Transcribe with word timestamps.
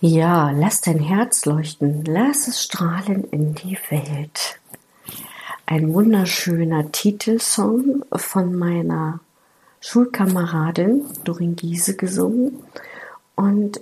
Ja, 0.00 0.52
lass 0.52 0.80
dein 0.80 1.00
Herz 1.00 1.44
leuchten, 1.44 2.04
lass 2.04 2.46
es 2.46 2.62
strahlen 2.62 3.24
in 3.32 3.56
die 3.56 3.76
Welt. 3.90 4.60
Ein 5.66 5.92
wunderschöner 5.92 6.92
Titelsong 6.92 8.04
von 8.12 8.54
meiner 8.54 9.18
Schulkameradin 9.80 11.04
Dorin 11.24 11.56
Giese 11.56 11.96
gesungen. 11.96 12.62
Und 13.34 13.80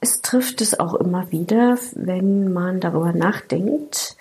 es 0.00 0.22
trifft 0.22 0.62
es 0.62 0.80
auch 0.80 0.94
immer 0.94 1.30
wieder, 1.30 1.78
wenn 1.92 2.54
man 2.54 2.80
darüber 2.80 3.12
nachdenkt, 3.12 4.16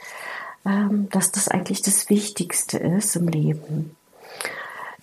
ähm, 0.66 1.07
dass 1.09 1.31
das 1.31 1.47
eigentlich 1.47 1.83
das 1.83 2.09
Wichtigste 2.09 2.80
ist 2.80 3.16
im 3.16 3.30
Leben. 3.30 3.95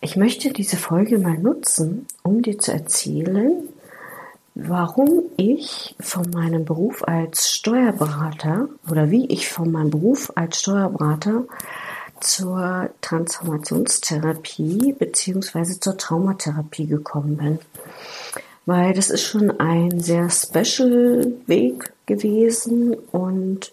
Ich 0.03 0.17
möchte 0.17 0.53
diese 0.53 0.77
Folge 0.77 1.19
mal 1.19 1.39
nutzen, 1.39 2.07
um 2.23 2.43
dir 2.43 2.59
zu 2.59 2.73
erzählen, 2.73 3.71
warum 4.55 5.25
ich 5.37 5.95
von 6.01 6.29
meinem 6.31 6.65
Beruf 6.65 7.03
als 7.05 7.51
Steuerberater 7.51 8.69
oder 8.91 9.11
wie 9.11 9.27
ich 9.27 9.49
von 9.49 9.71
meinem 9.73 9.91
Beruf 9.91 10.33
als 10.35 10.61
Steuerberater 10.61 11.45
zur 12.21 12.91
Transformationstherapie 13.01 14.95
beziehungsweise 14.99 15.81
zur 15.81 15.97
Traumatherapie 15.97 16.87
gekommen 16.87 17.37
bin. 17.37 17.59
Weil 18.65 18.93
das 18.93 19.11
ist 19.11 19.23
schon 19.23 19.59
ein 19.59 19.99
sehr 20.01 20.31
special 20.31 21.33
Weg 21.47 21.93
gewesen 22.07 22.95
und 23.11 23.73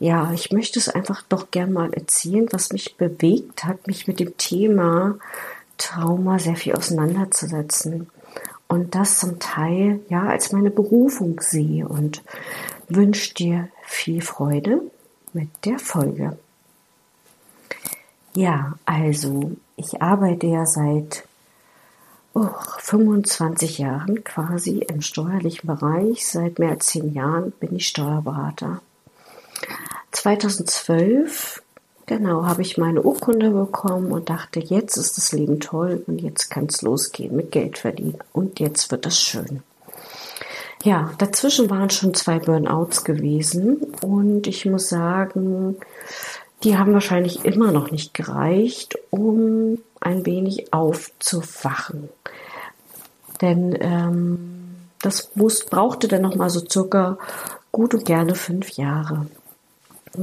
ja, 0.00 0.32
ich 0.32 0.52
möchte 0.52 0.78
es 0.78 0.88
einfach 0.88 1.22
doch 1.28 1.50
gern 1.50 1.72
mal 1.72 1.92
erzählen, 1.92 2.46
was 2.52 2.72
mich 2.72 2.96
bewegt 2.96 3.64
hat, 3.64 3.88
mich 3.88 4.06
mit 4.06 4.20
dem 4.20 4.36
Thema 4.36 5.18
Trauma 5.76 6.38
sehr 6.38 6.54
viel 6.54 6.76
auseinanderzusetzen 6.76 8.08
und 8.68 8.94
das 8.94 9.18
zum 9.18 9.38
Teil 9.38 10.00
ja 10.08 10.28
als 10.28 10.52
meine 10.52 10.70
Berufung 10.70 11.40
sehe 11.40 11.88
und 11.88 12.22
wünsche 12.88 13.34
dir 13.34 13.68
viel 13.84 14.20
Freude 14.20 14.82
mit 15.32 15.48
der 15.64 15.78
Folge. 15.78 16.38
Ja, 18.34 18.78
also 18.84 19.52
ich 19.76 20.00
arbeite 20.02 20.46
ja 20.46 20.66
seit 20.66 21.24
oh, 22.34 22.50
25 22.78 23.78
Jahren 23.78 24.22
quasi 24.22 24.78
im 24.78 25.00
steuerlichen 25.00 25.66
Bereich. 25.66 26.26
Seit 26.26 26.58
mehr 26.58 26.70
als 26.70 26.86
zehn 26.86 27.12
Jahren 27.14 27.52
bin 27.52 27.74
ich 27.74 27.88
Steuerberater. 27.88 28.80
2012 30.12 31.62
Genau, 32.08 32.46
habe 32.46 32.62
ich 32.62 32.78
meine 32.78 33.02
Urkunde 33.02 33.50
bekommen 33.50 34.12
und 34.12 34.30
dachte, 34.30 34.60
jetzt 34.60 34.96
ist 34.96 35.18
das 35.18 35.32
Leben 35.32 35.60
toll 35.60 36.02
und 36.06 36.22
jetzt 36.22 36.48
kann 36.48 36.64
es 36.64 36.80
losgehen 36.80 37.36
mit 37.36 37.52
Geld 37.52 37.76
verdienen 37.76 38.16
und 38.32 38.60
jetzt 38.60 38.90
wird 38.90 39.04
es 39.04 39.20
schön. 39.20 39.62
Ja, 40.82 41.12
dazwischen 41.18 41.68
waren 41.68 41.90
schon 41.90 42.14
zwei 42.14 42.38
Burnouts 42.38 43.04
gewesen 43.04 43.94
und 44.00 44.46
ich 44.46 44.64
muss 44.64 44.88
sagen, 44.88 45.76
die 46.64 46.78
haben 46.78 46.94
wahrscheinlich 46.94 47.44
immer 47.44 47.72
noch 47.72 47.90
nicht 47.90 48.14
gereicht, 48.14 48.98
um 49.10 49.76
ein 50.00 50.24
wenig 50.24 50.72
aufzuwachen. 50.72 52.08
Denn 53.42 53.76
ähm, 53.82 54.76
das 55.02 55.32
muss, 55.34 55.66
brauchte 55.66 56.08
dann 56.08 56.22
noch 56.22 56.36
mal 56.36 56.48
so 56.48 56.64
circa 56.66 57.18
gut 57.70 57.92
und 57.92 58.06
gerne 58.06 58.34
fünf 58.34 58.70
Jahre. 58.70 59.26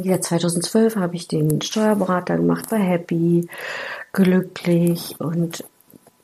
Ja, 0.03 0.19
2012 0.19 0.95
habe 0.95 1.15
ich 1.15 1.27
den 1.27 1.61
Steuerberater 1.61 2.37
gemacht, 2.37 2.71
war 2.71 2.79
happy, 2.79 3.47
glücklich 4.13 5.15
und 5.19 5.63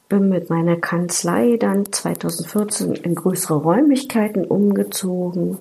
bin 0.09 0.29
mit 0.29 0.49
meiner 0.49 0.75
Kanzlei 0.75 1.57
dann 1.57 1.91
2014 1.91 2.95
in 2.95 3.15
größere 3.15 3.55
Räumlichkeiten 3.55 4.43
umgezogen, 4.45 5.59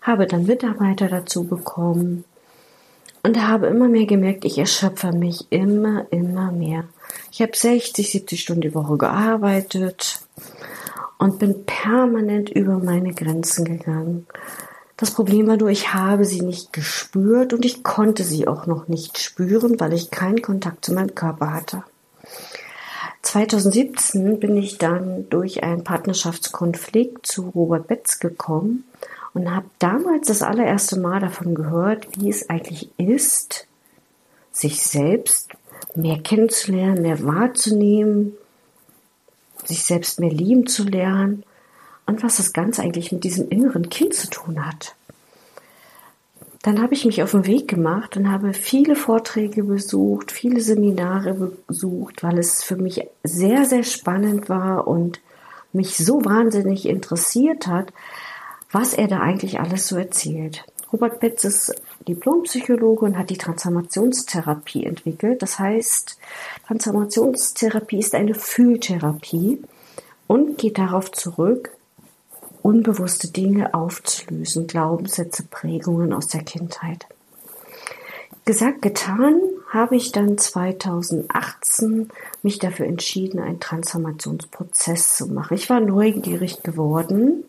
habe 0.00 0.26
dann 0.26 0.46
Mitarbeiter 0.46 1.08
dazu 1.08 1.44
bekommen 1.44 2.24
und 3.22 3.46
habe 3.46 3.66
immer 3.66 3.88
mehr 3.88 4.06
gemerkt, 4.06 4.44
ich 4.44 4.58
erschöpfe 4.58 5.12
mich 5.12 5.46
immer, 5.50 6.06
immer 6.10 6.50
mehr. 6.50 6.84
Ich 7.30 7.42
habe 7.42 7.52
60, 7.54 8.10
70 8.10 8.40
Stunden 8.40 8.62
die 8.62 8.74
Woche 8.74 8.96
gearbeitet 8.96 10.20
und 11.18 11.38
bin 11.38 11.66
permanent 11.66 12.50
über 12.50 12.78
meine 12.78 13.12
Grenzen 13.12 13.64
gegangen. 13.64 14.26
Das 15.02 15.10
Problem 15.10 15.48
war 15.48 15.56
nur, 15.56 15.68
ich 15.68 15.94
habe 15.94 16.24
sie 16.24 16.42
nicht 16.42 16.72
gespürt 16.72 17.52
und 17.52 17.64
ich 17.64 17.82
konnte 17.82 18.22
sie 18.22 18.46
auch 18.46 18.66
noch 18.66 18.86
nicht 18.86 19.18
spüren, 19.18 19.80
weil 19.80 19.94
ich 19.94 20.12
keinen 20.12 20.42
Kontakt 20.42 20.84
zu 20.84 20.94
meinem 20.94 21.16
Körper 21.16 21.52
hatte. 21.52 21.82
2017 23.22 24.38
bin 24.38 24.56
ich 24.56 24.78
dann 24.78 25.28
durch 25.28 25.64
einen 25.64 25.82
Partnerschaftskonflikt 25.82 27.26
zu 27.26 27.48
Robert 27.48 27.88
Betz 27.88 28.20
gekommen 28.20 28.84
und 29.34 29.52
habe 29.52 29.66
damals 29.80 30.28
das 30.28 30.44
allererste 30.44 31.00
Mal 31.00 31.18
davon 31.18 31.56
gehört, 31.56 32.06
wie 32.16 32.30
es 32.30 32.48
eigentlich 32.48 32.88
ist, 32.96 33.66
sich 34.52 34.84
selbst 34.84 35.48
mehr 35.96 36.20
kennenzulernen, 36.20 37.02
mehr 37.02 37.24
wahrzunehmen, 37.24 38.34
sich 39.64 39.84
selbst 39.84 40.20
mehr 40.20 40.30
lieben 40.30 40.68
zu 40.68 40.84
lernen 40.84 41.42
und 42.12 42.22
was 42.22 42.36
das 42.36 42.52
Ganze 42.52 42.82
eigentlich 42.82 43.10
mit 43.10 43.24
diesem 43.24 43.48
inneren 43.48 43.88
Kind 43.88 44.12
zu 44.12 44.28
tun 44.28 44.66
hat. 44.66 44.94
Dann 46.62 46.80
habe 46.80 46.94
ich 46.94 47.06
mich 47.06 47.22
auf 47.22 47.32
den 47.32 47.46
Weg 47.46 47.66
gemacht 47.66 48.16
und 48.16 48.30
habe 48.30 48.52
viele 48.52 48.94
Vorträge 48.94 49.64
besucht, 49.64 50.30
viele 50.30 50.60
Seminare 50.60 51.52
besucht, 51.66 52.22
weil 52.22 52.38
es 52.38 52.62
für 52.62 52.76
mich 52.76 53.08
sehr, 53.24 53.64
sehr 53.64 53.82
spannend 53.82 54.48
war 54.48 54.86
und 54.86 55.20
mich 55.72 55.96
so 55.96 56.24
wahnsinnig 56.24 56.86
interessiert 56.86 57.66
hat, 57.66 57.92
was 58.70 58.92
er 58.92 59.08
da 59.08 59.20
eigentlich 59.20 59.58
alles 59.58 59.88
so 59.88 59.96
erzählt. 59.96 60.64
Robert 60.92 61.20
Betz 61.20 61.44
ist 61.44 61.74
Diplompsychologe 62.06 63.06
und 63.06 63.18
hat 63.18 63.30
die 63.30 63.38
Transformationstherapie 63.38 64.84
entwickelt. 64.84 65.40
Das 65.40 65.58
heißt, 65.58 66.18
Transformationstherapie 66.66 67.98
ist 67.98 68.14
eine 68.14 68.34
Fühltherapie 68.34 69.62
und 70.26 70.58
geht 70.58 70.76
darauf 70.76 71.10
zurück, 71.10 71.70
unbewusste 72.62 73.28
Dinge 73.28 73.74
aufzulösen, 73.74 74.66
Glaubenssätze, 74.66 75.44
Prägungen 75.44 76.12
aus 76.12 76.28
der 76.28 76.42
Kindheit. 76.42 77.06
Gesagt, 78.44 78.82
getan, 78.82 79.40
habe 79.70 79.96
ich 79.96 80.12
dann 80.12 80.36
2018 80.36 82.08
mich 82.42 82.58
dafür 82.58 82.86
entschieden, 82.86 83.40
einen 83.40 83.60
Transformationsprozess 83.60 85.16
zu 85.16 85.28
machen. 85.28 85.54
Ich 85.54 85.70
war 85.70 85.80
neugierig 85.80 86.62
geworden, 86.62 87.44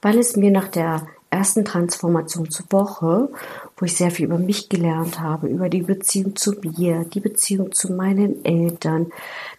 weil 0.00 0.18
es 0.18 0.36
mir 0.36 0.50
nach 0.50 0.68
der 0.68 1.06
ersten 1.28 1.64
Transformationswoche, 1.64 3.28
wo 3.76 3.84
ich 3.84 3.96
sehr 3.96 4.10
viel 4.10 4.26
über 4.26 4.38
mich 4.38 4.68
gelernt 4.68 5.20
habe, 5.20 5.48
über 5.48 5.68
die 5.68 5.82
Beziehung 5.82 6.34
zu 6.34 6.52
mir, 6.52 7.04
die 7.04 7.20
Beziehung 7.20 7.72
zu 7.72 7.92
meinen 7.92 8.44
Eltern, 8.44 9.12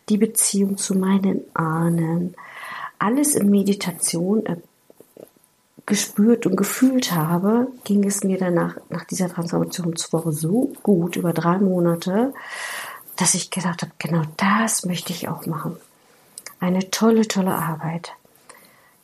die 0.09 0.17
Beziehung 0.17 0.77
zu 0.77 0.95
meinen 0.95 1.41
Ahnen, 1.53 2.35
alles 2.99 3.35
in 3.35 3.49
Meditation 3.49 4.45
äh, 4.45 4.57
gespürt 5.85 6.45
und 6.45 6.55
gefühlt 6.55 7.13
habe, 7.13 7.67
ging 7.85 8.03
es 8.03 8.23
mir 8.23 8.37
danach, 8.37 8.77
nach 8.89 9.05
dieser 9.05 9.29
Transformationswoche 9.29 10.31
so 10.31 10.73
gut, 10.83 11.15
über 11.15 11.33
drei 11.33 11.57
Monate, 11.57 12.33
dass 13.15 13.33
ich 13.33 13.49
gedacht 13.49 13.81
habe, 13.81 13.93
genau 13.97 14.23
das 14.35 14.85
möchte 14.85 15.13
ich 15.13 15.27
auch 15.27 15.45
machen. 15.45 15.77
Eine 16.59 16.91
tolle, 16.91 17.27
tolle 17.27 17.55
Arbeit. 17.55 18.13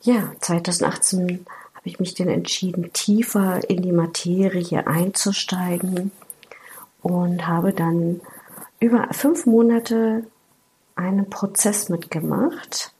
Ja, 0.02 0.32
2018 0.40 1.46
habe 1.74 1.88
ich 1.88 2.00
mich 2.00 2.14
dann 2.14 2.28
entschieden, 2.28 2.92
tiefer 2.92 3.68
in 3.68 3.82
die 3.82 3.92
Materie 3.92 4.86
einzusteigen 4.86 6.12
und 7.02 7.46
habe 7.46 7.72
dann 7.72 8.20
über 8.80 9.08
fünf 9.12 9.46
Monate 9.46 10.24
einen 10.96 11.28
Prozess 11.30 11.88
mitgemacht, 11.88 12.93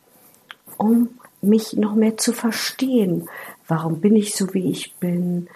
um 0.76 1.08
mich 1.42 1.74
noch 1.74 1.94
mehr 1.94 2.16
zu 2.16 2.32
verstehen. 2.32 3.28
Warum 3.68 4.00
bin 4.00 4.16
ich 4.16 4.34
so, 4.34 4.52
wie 4.54 4.70
ich 4.70 4.94
bin? 4.96 5.48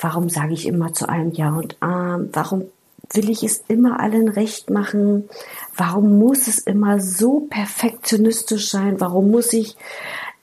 Warum 0.00 0.28
sage 0.28 0.54
ich 0.54 0.66
immer 0.66 0.92
zu 0.92 1.08
allem 1.08 1.32
Ja 1.32 1.54
und 1.54 1.76
Arm? 1.80 2.30
Warum 2.32 2.64
will 3.12 3.30
ich 3.30 3.42
es 3.42 3.62
immer 3.68 4.00
allen 4.00 4.28
recht 4.28 4.70
machen? 4.70 5.28
Warum 5.76 6.18
muss 6.18 6.48
es 6.48 6.58
immer 6.58 7.00
so 7.00 7.40
perfektionistisch 7.40 8.70
sein? 8.70 9.00
Warum 9.00 9.30
muss 9.30 9.52
ich 9.52 9.76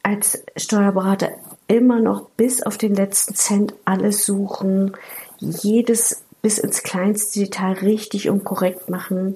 als 0.03 0.43
Steuerberater 0.55 1.31
immer 1.67 1.99
noch 1.99 2.29
bis 2.31 2.63
auf 2.63 2.77
den 2.77 2.95
letzten 2.95 3.35
Cent 3.35 3.73
alles 3.85 4.25
suchen? 4.25 4.93
Jedes 5.37 6.23
bis 6.41 6.57
ins 6.57 6.83
kleinste 6.83 7.39
Detail 7.39 7.73
richtig 7.73 8.29
und 8.29 8.45
korrekt 8.45 8.89
machen, 8.89 9.35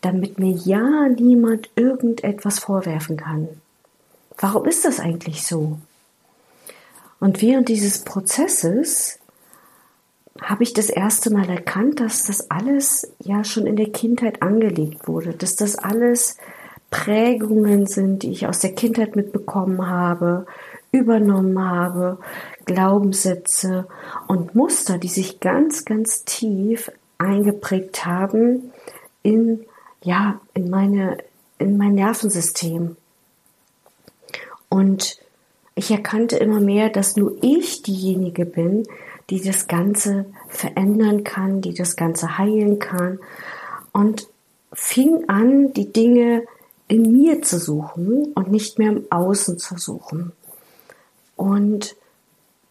damit 0.00 0.38
mir 0.38 0.52
ja 0.52 1.08
niemand 1.08 1.68
irgendetwas 1.76 2.58
vorwerfen 2.58 3.16
kann. 3.16 3.59
Warum 4.40 4.64
ist 4.64 4.84
das 4.86 5.00
eigentlich 5.00 5.46
so? 5.46 5.78
Und 7.20 7.42
während 7.42 7.68
dieses 7.68 8.04
Prozesses 8.04 9.18
habe 10.40 10.62
ich 10.62 10.72
das 10.72 10.88
erste 10.88 11.30
Mal 11.30 11.48
erkannt, 11.50 12.00
dass 12.00 12.24
das 12.24 12.50
alles 12.50 13.12
ja 13.18 13.44
schon 13.44 13.66
in 13.66 13.76
der 13.76 13.90
Kindheit 13.90 14.40
angelegt 14.40 15.06
wurde, 15.06 15.34
dass 15.34 15.56
das 15.56 15.76
alles 15.76 16.38
Prägungen 16.90 17.86
sind, 17.86 18.22
die 18.22 18.30
ich 18.30 18.46
aus 18.46 18.60
der 18.60 18.72
Kindheit 18.72 19.14
mitbekommen 19.14 19.86
habe, 19.86 20.46
übernommen 20.90 21.62
habe, 21.62 22.18
Glaubenssätze 22.64 23.86
und 24.26 24.54
Muster, 24.54 24.96
die 24.96 25.08
sich 25.08 25.40
ganz, 25.40 25.84
ganz 25.84 26.24
tief 26.24 26.90
eingeprägt 27.18 28.06
haben 28.06 28.72
in, 29.22 29.66
ja, 30.02 30.40
in 30.54 30.70
meine, 30.70 31.18
in 31.58 31.76
mein 31.76 31.94
Nervensystem. 31.94 32.96
Und 34.70 35.18
ich 35.74 35.90
erkannte 35.90 36.36
immer 36.36 36.60
mehr, 36.60 36.88
dass 36.88 37.16
nur 37.16 37.36
ich 37.42 37.82
diejenige 37.82 38.46
bin, 38.46 38.84
die 39.28 39.42
das 39.42 39.68
Ganze 39.68 40.24
verändern 40.48 41.24
kann, 41.24 41.60
die 41.60 41.74
das 41.74 41.96
Ganze 41.96 42.38
heilen 42.38 42.78
kann. 42.78 43.18
Und 43.92 44.28
fing 44.72 45.28
an, 45.28 45.74
die 45.74 45.92
Dinge 45.92 46.44
in 46.88 47.12
mir 47.12 47.42
zu 47.42 47.58
suchen 47.58 48.32
und 48.34 48.50
nicht 48.50 48.78
mehr 48.78 48.90
im 48.90 49.06
Außen 49.10 49.58
zu 49.58 49.76
suchen. 49.76 50.32
Und 51.36 51.96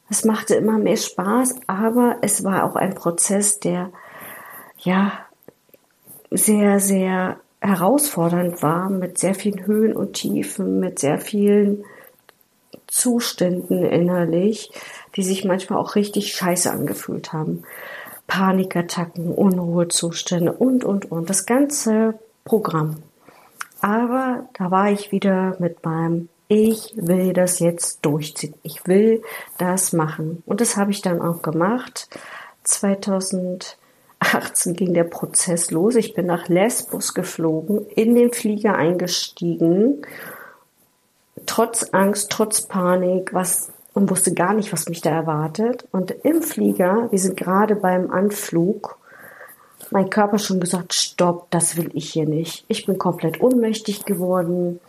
es 0.09 0.25
machte 0.25 0.55
immer 0.55 0.77
mehr 0.77 0.97
Spaß, 0.97 1.55
aber 1.67 2.17
es 2.21 2.43
war 2.43 2.63
auch 2.63 2.75
ein 2.75 2.95
Prozess, 2.95 3.59
der 3.59 3.91
ja 4.79 5.11
sehr, 6.31 6.79
sehr 6.79 7.39
herausfordernd 7.61 8.61
war, 8.61 8.89
mit 8.89 9.17
sehr 9.17 9.35
vielen 9.35 9.65
Höhen 9.65 9.93
und 9.93 10.13
Tiefen, 10.13 10.79
mit 10.79 10.99
sehr 10.99 11.19
vielen 11.19 11.83
Zuständen 12.87 13.85
innerlich, 13.85 14.71
die 15.15 15.23
sich 15.23 15.45
manchmal 15.45 15.79
auch 15.79 15.95
richtig 15.95 16.33
scheiße 16.33 16.71
angefühlt 16.71 17.33
haben. 17.33 17.63
Panikattacken, 18.27 19.33
Unruhezustände 19.33 20.53
und, 20.53 20.83
und, 20.83 21.11
und. 21.11 21.29
Das 21.29 21.45
ganze 21.45 22.19
Programm. 22.45 22.97
Aber 23.81 24.47
da 24.53 24.71
war 24.71 24.91
ich 24.91 25.11
wieder 25.11 25.55
mit 25.59 25.83
meinem 25.83 26.29
ich 26.51 26.93
will 26.95 27.33
das 27.33 27.59
jetzt 27.59 28.03
durchziehen. 28.03 28.55
Ich 28.63 28.87
will 28.87 29.21
das 29.59 29.93
machen. 29.93 30.41
Und 30.47 30.61
das 30.61 30.77
habe 30.77 30.89
ich 30.89 31.03
dann 31.03 31.21
auch 31.21 31.43
gemacht. 31.43 32.09
2018 34.21 34.73
ging 34.73 34.93
der 34.93 35.05
Prozess 35.05 35.71
los. 35.71 35.95
Ich 35.95 36.13
bin 36.13 36.25
nach 36.25 36.47
Lesbos 36.47 37.13
geflogen, 37.13 37.85
in 37.95 38.15
den 38.15 38.31
Flieger 38.31 38.75
eingestiegen, 38.75 40.01
trotz 41.45 41.89
Angst, 41.93 42.29
trotz 42.31 42.61
Panik, 42.61 43.33
was 43.33 43.71
und 43.93 44.09
wusste 44.09 44.33
gar 44.33 44.53
nicht, 44.53 44.71
was 44.71 44.87
mich 44.87 45.01
da 45.01 45.09
erwartet. 45.09 45.87
Und 45.91 46.11
im 46.23 46.41
Flieger, 46.41 47.07
wir 47.11 47.19
sind 47.19 47.37
gerade 47.37 47.75
beim 47.75 48.11
Anflug, 48.11 48.97
mein 49.91 50.09
Körper 50.09 50.37
schon 50.37 50.59
gesagt, 50.59 50.93
stopp, 50.93 51.49
das 51.49 51.75
will 51.75 51.89
ich 51.93 52.11
hier 52.11 52.27
nicht. 52.27 52.65
Ich 52.67 52.85
bin 52.85 52.97
komplett 52.97 53.41
ohnmächtig 53.41 54.05
geworden 54.05 54.79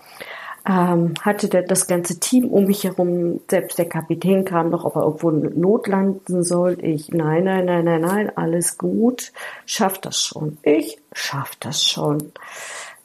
ähm, 0.70 1.14
hatte 1.20 1.48
das 1.48 1.88
ganze 1.88 2.20
Team 2.20 2.44
um 2.44 2.66
mich 2.66 2.84
herum, 2.84 3.40
selbst 3.50 3.76
der 3.78 3.88
Kapitän 3.88 4.44
kam 4.44 4.70
noch, 4.70 4.84
ob 4.84 4.94
er 4.94 5.02
irgendwo 5.02 5.30
notlanden 5.30 6.44
soll. 6.44 6.78
Ich, 6.80 7.08
nein, 7.08 7.44
nein, 7.44 7.64
nein, 7.64 7.84
nein, 7.84 8.00
nein, 8.00 8.36
alles 8.36 8.78
gut, 8.78 9.32
schafft 9.66 10.06
das 10.06 10.22
schon. 10.22 10.58
Ich 10.62 10.98
schaff 11.12 11.56
das 11.58 11.82
schon. 11.82 12.32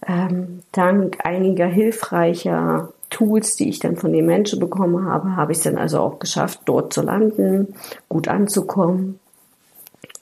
Ähm, 0.06 0.62
dank 0.74 1.26
einiger 1.26 1.66
hilfreicher 1.66 2.94
Tools, 3.10 3.56
die 3.56 3.70
ich 3.70 3.80
dann 3.80 3.96
von 3.96 4.14
den 4.14 4.28
Menschen 4.28 4.60
bekommen 4.60 5.06
habe, 5.06 5.36
habe 5.36 5.52
ich 5.52 5.58
es 5.60 5.64
dann 5.64 5.78
also 5.78 6.00
auch 6.02 6.20
geschafft, 6.20 6.62
dort 6.66 6.94
zu 6.94 7.02
landen, 7.02 7.74
gut 8.10 8.28
anzukommen 8.28 9.20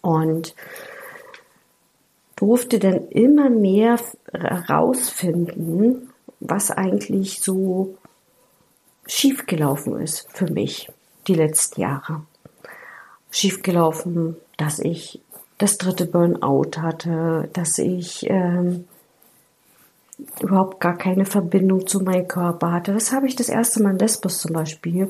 und 0.01 0.55
durfte 2.37 2.79
dann 2.79 3.07
immer 3.09 3.49
mehr 3.49 3.97
herausfinden, 4.31 6.12
was 6.43 6.71
eigentlich 6.71 7.41
so 7.41 7.97
schiefgelaufen 9.05 9.99
ist 9.99 10.27
für 10.31 10.49
mich 10.51 10.91
die 11.27 11.35
letzten 11.35 11.81
Jahre. 11.81 12.21
Schiefgelaufen, 13.31 14.35
dass 14.57 14.79
ich 14.79 15.21
das 15.57 15.77
dritte 15.77 16.05
Burnout 16.05 16.77
hatte, 16.77 17.49
dass 17.53 17.77
ich 17.79 18.29
ähm, 18.29 18.85
überhaupt 20.41 20.79
gar 20.79 20.97
keine 20.97 21.25
Verbindung 21.25 21.87
zu 21.87 22.01
meinem 22.01 22.27
Körper 22.27 22.71
hatte. 22.71 22.93
Das 22.93 23.11
habe 23.11 23.27
ich 23.27 23.35
das 23.35 23.49
erste 23.49 23.81
Mal 23.81 23.91
in 23.91 23.99
Lesbos 23.99 24.39
zum 24.39 24.53
Beispiel 24.53 25.09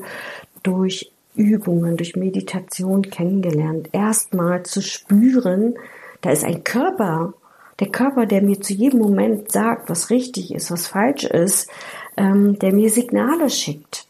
durch 0.62 1.12
Übungen, 1.34 1.96
durch 1.96 2.16
Meditation 2.16 3.02
kennengelernt. 3.02 3.88
Erstmal 3.92 4.62
zu 4.62 4.80
spüren, 4.80 5.74
da 6.20 6.30
ist 6.30 6.44
ein 6.44 6.64
Körper 6.64 7.34
der 7.80 7.88
Körper, 7.88 8.26
der 8.26 8.42
mir 8.42 8.60
zu 8.60 8.72
jedem 8.72 9.00
Moment 9.00 9.50
sagt, 9.50 9.90
was 9.90 10.10
richtig 10.10 10.54
ist, 10.54 10.70
was 10.70 10.86
falsch 10.86 11.24
ist, 11.24 11.68
ähm, 12.16 12.58
der 12.58 12.72
mir 12.72 12.90
Signale 12.90 13.50
schickt. 13.50 14.06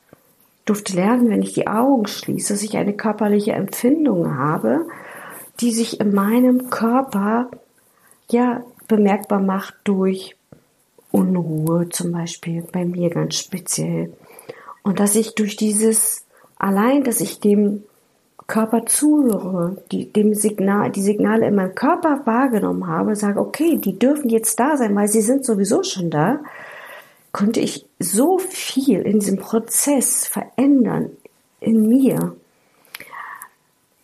Ich 0.58 0.64
durfte 0.66 0.94
lernen, 0.94 1.30
wenn 1.30 1.42
ich 1.42 1.54
die 1.54 1.66
Augen 1.66 2.06
schließe, 2.06 2.54
dass 2.54 2.62
ich 2.62 2.76
eine 2.76 2.94
körperliche 2.94 3.52
Empfindung 3.52 4.36
habe, 4.36 4.86
die 5.60 5.72
sich 5.72 6.00
in 6.00 6.14
meinem 6.14 6.70
Körper 6.70 7.50
ja 8.30 8.62
bemerkbar 8.88 9.40
macht 9.40 9.74
durch 9.84 10.36
Unruhe 11.10 11.88
zum 11.90 12.12
Beispiel, 12.12 12.64
bei 12.72 12.84
mir 12.84 13.10
ganz 13.10 13.36
speziell. 13.36 14.12
Und 14.82 15.00
dass 15.00 15.14
ich 15.14 15.34
durch 15.34 15.56
dieses, 15.56 16.26
allein, 16.58 17.04
dass 17.04 17.20
ich 17.20 17.40
dem 17.40 17.84
Körper 18.46 18.84
zuhöre, 18.86 19.78
die, 19.90 20.12
dem 20.12 20.34
Signal, 20.34 20.90
die 20.90 21.02
Signale 21.02 21.46
in 21.48 21.54
meinem 21.54 21.74
Körper 21.74 22.20
wahrgenommen 22.24 22.86
habe, 22.86 23.16
sage, 23.16 23.40
okay, 23.40 23.78
die 23.78 23.98
dürfen 23.98 24.28
jetzt 24.28 24.60
da 24.60 24.76
sein, 24.76 24.94
weil 24.94 25.08
sie 25.08 25.22
sind 25.22 25.44
sowieso 25.44 25.82
schon 25.82 26.10
da, 26.10 26.40
konnte 27.32 27.60
ich 27.60 27.86
so 27.98 28.38
viel 28.38 29.00
in 29.00 29.18
diesem 29.18 29.38
Prozess 29.38 30.26
verändern 30.26 31.10
in 31.60 31.88
mir, 31.88 32.36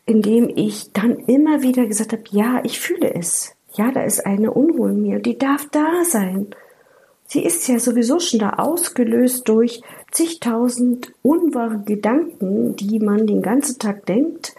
indem 0.06 0.49
ich 0.49 0.92
dann 0.92 1.18
immer 1.18 1.62
wieder 1.62 1.87
gesagt 1.87 2.12
habe, 2.12 2.25
ja, 2.30 2.61
ich 2.64 2.80
fühle 2.80 3.14
es. 3.14 3.54
Ja, 3.75 3.92
da 3.92 4.02
ist 4.02 4.26
eine 4.26 4.50
Unruhe 4.50 4.90
in 4.90 5.02
mir, 5.02 5.20
die 5.20 5.38
darf 5.38 5.68
da 5.70 6.04
sein. 6.04 6.49
Sie 7.32 7.44
ist 7.44 7.68
ja 7.68 7.78
sowieso 7.78 8.18
schon 8.18 8.40
da 8.40 8.54
ausgelöst 8.54 9.49
durch 9.49 9.82
zigtausend 10.10 11.12
unwahre 11.22 11.78
Gedanken, 11.84 12.75
die 12.75 12.99
man 12.99 13.28
den 13.28 13.40
ganzen 13.40 13.78
Tag 13.78 14.04
denkt. 14.06 14.56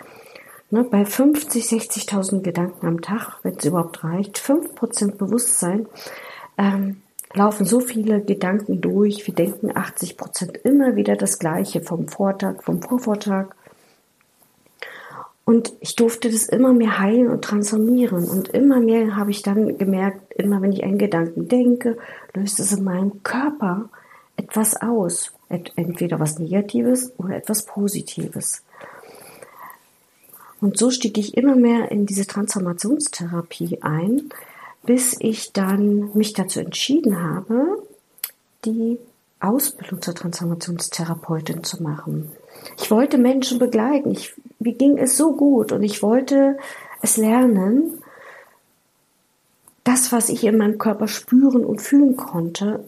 Ne, 0.69 0.85
bei 0.85 1.03
50, 1.03 1.65
60.000 1.65 2.43
Gedanken 2.43 2.87
am 2.87 3.01
Tag, 3.01 3.39
wenn 3.43 3.57
es 3.57 3.65
überhaupt 3.65 4.05
reicht, 4.05 4.37
5% 4.37 5.17
Bewusstsein, 5.17 5.85
ähm, 6.57 7.01
laufen 7.33 7.65
so 7.65 7.81
viele 7.81 8.21
Gedanken 8.21 8.79
durch. 8.79 9.27
Wir 9.27 9.33
denken 9.33 9.73
80% 9.73 10.55
immer 10.63 10.95
wieder 10.95 11.17
das 11.17 11.39
Gleiche 11.39 11.81
vom 11.81 12.07
Vortag, 12.07 12.63
vom 12.63 12.81
Vorvortag. 12.81 13.53
Und 15.43 15.73
ich 15.79 15.95
durfte 15.95 16.29
das 16.29 16.47
immer 16.47 16.71
mehr 16.71 16.99
heilen 16.99 17.29
und 17.29 17.43
transformieren. 17.43 18.29
Und 18.29 18.49
immer 18.49 18.79
mehr 18.79 19.15
habe 19.15 19.31
ich 19.31 19.41
dann 19.41 19.77
gemerkt, 19.77 20.33
immer 20.33 20.61
wenn 20.61 20.71
ich 20.71 20.83
einen 20.83 20.97
Gedanken 20.97 21.47
denke, 21.47 21.97
löst 22.33 22.59
es 22.59 22.71
in 22.71 22.83
meinem 22.83 23.23
Körper 23.23 23.89
etwas 24.37 24.75
aus. 24.81 25.33
Entweder 25.49 26.19
was 26.19 26.39
Negatives 26.39 27.11
oder 27.17 27.35
etwas 27.35 27.65
Positives. 27.65 28.63
Und 30.61 30.77
so 30.77 30.91
stieg 30.91 31.17
ich 31.17 31.35
immer 31.35 31.55
mehr 31.55 31.91
in 31.91 32.05
diese 32.05 32.27
Transformationstherapie 32.27 33.79
ein, 33.81 34.29
bis 34.83 35.15
ich 35.19 35.53
dann 35.53 36.15
mich 36.15 36.33
dazu 36.33 36.59
entschieden 36.59 37.21
habe, 37.21 37.83
die 38.63 38.99
Ausbildung 39.39 40.01
zur 40.01 40.13
Transformationstherapeutin 40.13 41.63
zu 41.63 41.81
machen. 41.81 42.31
Ich 42.77 42.91
wollte 42.91 43.17
Menschen 43.17 43.59
begleiten. 43.59 44.11
Ich, 44.11 44.33
mir 44.59 44.73
ging 44.73 44.97
es 44.97 45.17
so 45.17 45.33
gut 45.33 45.71
und 45.71 45.83
ich 45.83 46.01
wollte 46.03 46.57
es 47.01 47.17
lernen, 47.17 48.01
das, 49.83 50.11
was 50.11 50.29
ich 50.29 50.43
in 50.43 50.57
meinem 50.57 50.77
Körper 50.77 51.07
spüren 51.07 51.65
und 51.65 51.81
fühlen 51.81 52.15
konnte, 52.15 52.85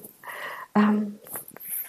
ähm, 0.76 1.18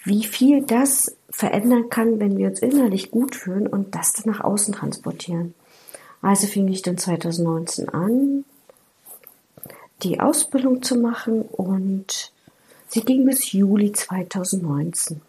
wie 0.05 0.25
viel 0.25 0.63
das 0.63 1.17
verändern 1.31 1.91
kann, 1.91 2.21
wenn 2.21 2.37
wir 2.37 2.49
uns 2.49 2.61
innerlich 2.61 3.11
gut 3.11 3.35
fühlen 3.35 3.67
und 3.67 3.95
das 3.95 4.13
dann 4.13 4.33
nach 4.33 4.41
außen 4.43 4.75
transportieren. 4.75 5.55
Also 6.23 6.47
fing 6.47 6.69
ich 6.69 6.83
dann 6.83 6.97
2019 6.97 7.89
an, 7.91 8.45
die 10.03 10.21
Ausbildung 10.21 10.83
zu 10.83 10.97
machen 10.97 11.43
und 11.43 12.33
sie 12.89 13.03
ging 13.03 13.25
bis 13.25 13.53
Juli 13.53 13.93
2019. 13.93 15.21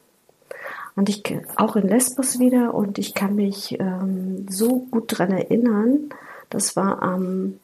Und 0.96 1.10
ich 1.10 1.24
auch 1.58 1.76
in 1.76 1.90
Lesbos 1.90 2.40
wieder 2.40 2.74
und 2.74 2.98
ich 2.98 3.14
kann 3.14 3.36
mich 3.36 3.78
ähm, 3.80 4.48
so 4.50 4.88
gut 4.92 5.12
daran 5.12 5.32
erinnern, 5.32 6.10
das 6.50 6.78
war 6.78 7.02
am 7.02 7.60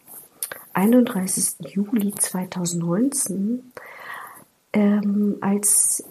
31. 0.73 1.73
Juli 1.73 2.13
2019, 2.13 3.71
ähm, 4.73 5.37
als 5.39 6.03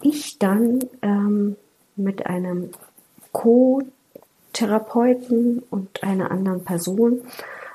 ich 0.00 0.38
dann 0.38 0.78
ähm, 1.02 1.56
mit 1.96 2.26
einem 2.26 2.70
Co-Therapeuten 3.32 5.62
und 5.70 6.02
einer 6.02 6.30
anderen 6.30 6.64
Person 6.64 7.22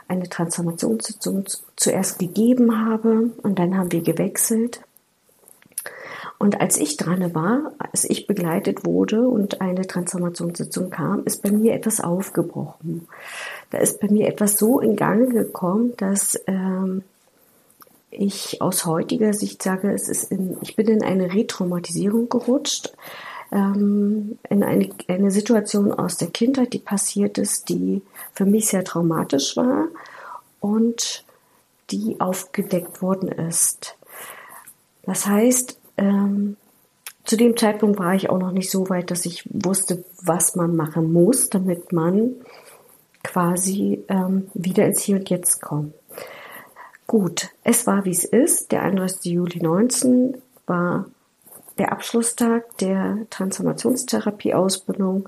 eine 0.07 0.29
Transformationssitzung 0.29 1.45
zuerst 1.75 2.19
gegeben 2.19 2.85
habe 2.85 3.31
und 3.41 3.57
dann 3.59 3.77
haben 3.77 3.91
wir 3.91 4.01
gewechselt. 4.01 4.81
Und 6.45 6.61
als 6.61 6.77
ich 6.77 6.95
dran 6.95 7.33
war, 7.33 7.71
als 7.79 8.07
ich 8.07 8.27
begleitet 8.27 8.85
wurde 8.85 9.27
und 9.27 9.61
eine 9.61 9.87
Transformationssitzung 9.87 10.91
kam, 10.91 11.23
ist 11.25 11.41
bei 11.41 11.49
mir 11.49 11.73
etwas 11.73 12.01
aufgebrochen. 12.01 13.07
Da 13.71 13.79
ist 13.79 13.99
bei 13.99 14.09
mir 14.09 14.27
etwas 14.27 14.55
so 14.55 14.79
in 14.79 14.95
Gang 14.95 15.31
gekommen, 15.31 15.93
dass 15.97 16.39
ähm, 16.45 17.01
ich 18.11 18.61
aus 18.61 18.85
heutiger 18.85 19.33
Sicht 19.33 19.63
sage, 19.63 19.91
es 19.91 20.07
ist 20.07 20.31
in, 20.31 20.55
ich 20.61 20.75
bin 20.75 20.87
in 20.87 21.03
eine 21.03 21.33
Retraumatisierung 21.33 22.29
gerutscht, 22.29 22.93
ähm, 23.51 24.37
in 24.47 24.63
eine, 24.63 24.91
eine 25.07 25.31
Situation 25.31 25.91
aus 25.91 26.17
der 26.17 26.27
Kindheit, 26.27 26.73
die 26.73 26.79
passiert 26.79 27.39
ist, 27.39 27.69
die 27.69 28.03
für 28.33 28.45
mich 28.45 28.67
sehr 28.67 28.83
traumatisch 28.83 29.57
war 29.57 29.87
und 30.59 31.25
die 31.89 32.17
aufgedeckt 32.19 33.01
worden 33.01 33.29
ist. 33.29 33.97
Das 35.07 35.25
heißt, 35.25 35.79
ähm, 35.97 36.57
zu 37.23 37.37
dem 37.37 37.57
Zeitpunkt 37.57 37.99
war 37.99 38.13
ich 38.13 38.29
auch 38.29 38.37
noch 38.37 38.51
nicht 38.51 38.69
so 38.69 38.89
weit, 38.89 39.09
dass 39.09 39.25
ich 39.25 39.49
wusste, 39.51 40.03
was 40.21 40.55
man 40.55 40.75
machen 40.75 41.11
muss, 41.11 41.49
damit 41.49 41.91
man 41.91 42.35
quasi 43.23 44.03
ähm, 44.07 44.47
wieder 44.53 44.85
ins 44.85 45.01
Hier 45.01 45.17
und 45.17 45.29
Jetzt 45.29 45.61
kommt. 45.61 45.93
Gut, 47.07 47.49
es 47.63 47.87
war 47.87 48.05
wie 48.05 48.11
es 48.11 48.23
ist. 48.23 48.71
Der 48.71 48.83
31. 48.83 49.31
Juli 49.31 49.61
19 49.61 50.37
war 50.67 51.05
der 51.77 51.91
Abschlusstag 51.91 52.77
der 52.77 53.25
Transformationstherapie-Ausbildung. 53.31 55.27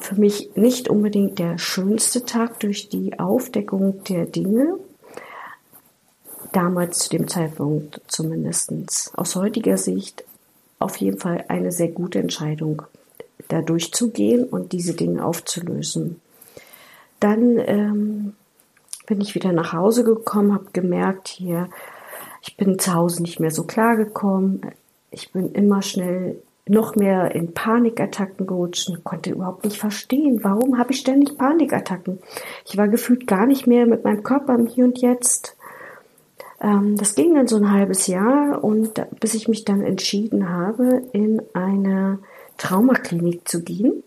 Für 0.00 0.14
mich 0.14 0.50
nicht 0.54 0.88
unbedingt 0.88 1.38
der 1.38 1.58
schönste 1.58 2.24
Tag 2.24 2.60
durch 2.60 2.88
die 2.88 3.18
Aufdeckung 3.18 4.02
der 4.04 4.26
Dinge. 4.26 4.78
Damals 6.52 7.00
zu 7.00 7.10
dem 7.10 7.28
Zeitpunkt 7.28 8.00
zumindest. 8.06 9.12
Aus 9.16 9.36
heutiger 9.36 9.76
Sicht 9.76 10.24
auf 10.78 10.96
jeden 10.96 11.18
Fall 11.18 11.44
eine 11.48 11.72
sehr 11.72 11.88
gute 11.88 12.18
Entscheidung, 12.18 12.82
da 13.48 13.62
durchzugehen 13.62 14.44
und 14.44 14.72
diese 14.72 14.94
Dinge 14.94 15.24
aufzulösen. 15.24 16.20
Dann 17.20 17.58
ähm, 17.58 18.34
bin 19.06 19.20
ich 19.20 19.34
wieder 19.34 19.52
nach 19.52 19.72
Hause 19.72 20.04
gekommen, 20.04 20.54
habe 20.54 20.66
gemerkt, 20.72 21.28
hier, 21.28 21.68
ich 22.42 22.56
bin 22.56 22.78
zu 22.78 22.94
Hause 22.94 23.22
nicht 23.22 23.40
mehr 23.40 23.50
so 23.50 23.64
klar 23.64 23.96
gekommen. 23.96 24.60
Ich 25.10 25.32
bin 25.32 25.52
immer 25.52 25.82
schnell 25.82 26.40
noch 26.68 26.96
mehr 26.96 27.34
in 27.34 27.54
Panikattacken 27.54 28.46
gerutscht 28.46 28.90
und 28.90 29.02
konnte 29.04 29.30
überhaupt 29.30 29.64
nicht 29.64 29.78
verstehen, 29.78 30.40
warum 30.42 30.78
habe 30.78 30.92
ich 30.92 31.00
ständig 31.00 31.36
Panikattacken. 31.38 32.18
Ich 32.66 32.76
war 32.76 32.88
gefühlt 32.88 33.26
gar 33.26 33.46
nicht 33.46 33.66
mehr 33.66 33.86
mit 33.86 34.04
meinem 34.04 34.22
Körper 34.22 34.54
im 34.54 34.66
Hier 34.66 34.84
und 34.84 35.00
Jetzt. 35.00 35.56
Ähm, 36.60 36.96
das 36.96 37.14
ging 37.14 37.34
dann 37.34 37.46
so 37.46 37.56
ein 37.56 37.70
halbes 37.70 38.06
Jahr 38.06 38.62
und 38.62 39.00
bis 39.20 39.34
ich 39.34 39.48
mich 39.48 39.64
dann 39.64 39.82
entschieden 39.82 40.48
habe, 40.48 41.02
in 41.12 41.42
eine 41.54 42.18
Traumaklinik 42.56 43.48
zu 43.48 43.62
gehen. 43.62 44.02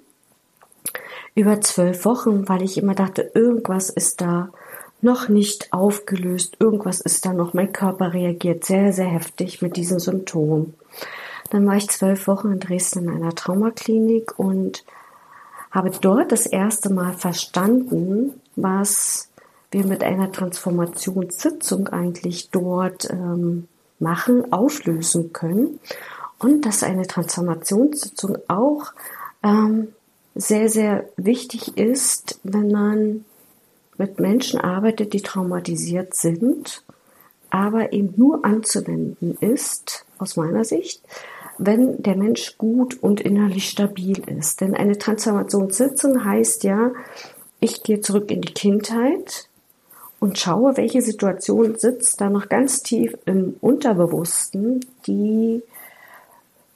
Über 1.34 1.62
zwölf 1.62 2.04
Wochen, 2.06 2.50
weil 2.50 2.62
ich 2.62 2.78
immer 2.78 2.94
dachte, 2.94 3.32
irgendwas 3.34 3.90
ist 3.90 4.20
da 4.20 4.50
noch 5.02 5.30
nicht 5.30 5.72
aufgelöst. 5.72 6.58
Irgendwas 6.60 7.02
ist 7.02 7.26
da 7.26 7.34
noch. 7.34 7.54
Mein 7.54 7.74
Körper 7.74 8.14
reagiert 8.14 8.66
sehr, 8.66 8.94
sehr 8.94 9.08
heftig 9.08 9.62
mit 9.62 9.78
diesen 9.78 10.00
Symptomen. 10.00 10.74
Dann 11.50 11.66
war 11.66 11.76
ich 11.76 11.90
zwölf 11.90 12.28
Wochen 12.28 12.52
in 12.52 12.60
Dresden 12.60 13.06
in 13.06 13.10
einer 13.10 13.34
Traumaklinik 13.34 14.38
und 14.38 14.86
habe 15.72 15.90
dort 15.90 16.32
das 16.32 16.46
erste 16.46 16.94
Mal 16.94 17.14
verstanden, 17.14 18.34
was 18.56 19.31
wir 19.72 19.86
mit 19.86 20.04
einer 20.04 20.32
Transformationssitzung 20.32 21.88
eigentlich 21.88 22.50
dort 22.52 23.10
ähm, 23.10 23.68
machen, 24.00 24.52
auflösen 24.52 25.34
können. 25.34 25.80
Und 26.40 26.66
dass 26.66 26.84
eine 26.84 27.08
Transformationssitzung 27.08 28.38
auch 28.48 28.92
ähm, 29.44 29.90
sehr, 30.36 30.70
sehr 30.70 31.10
wichtig 31.18 31.78
ist, 31.78 32.40
wenn 32.44 32.72
man 32.72 33.26
mit 33.98 34.20
Menschen 34.20 34.60
arbeitet, 34.60 35.14
die 35.14 35.22
traumatisiert 35.22 36.16
sind, 36.16 36.84
aber 37.50 37.94
eben 37.94 38.14
nur 38.18 38.44
anzuwenden 38.44 39.38
ist, 39.40 40.06
aus 40.18 40.36
meiner 40.38 40.64
Sicht, 40.64 41.04
wenn 41.58 42.02
der 42.02 42.16
Mensch 42.16 42.58
gut 42.58 43.02
und 43.04 43.22
innerlich 43.22 43.70
stabil 43.70 44.20
ist. 44.28 44.62
Denn 44.62 44.74
eine 44.74 44.98
Transformationssitzung 44.98 46.26
heißt 46.26 46.64
ja, 46.64 46.92
ich 47.60 47.84
gehe 47.84 48.02
zurück 48.02 48.32
in 48.32 48.42
die 48.42 48.54
Kindheit 48.54 49.50
und 50.22 50.38
schaue, 50.38 50.78
welche 50.78 51.02
Situation 51.02 51.76
sitzt 51.78 52.22
da 52.22 52.30
noch 52.30 52.48
ganz 52.48 52.84
tief 52.84 53.18
im 53.26 53.56
Unterbewussten, 53.60 54.86
die 55.08 55.64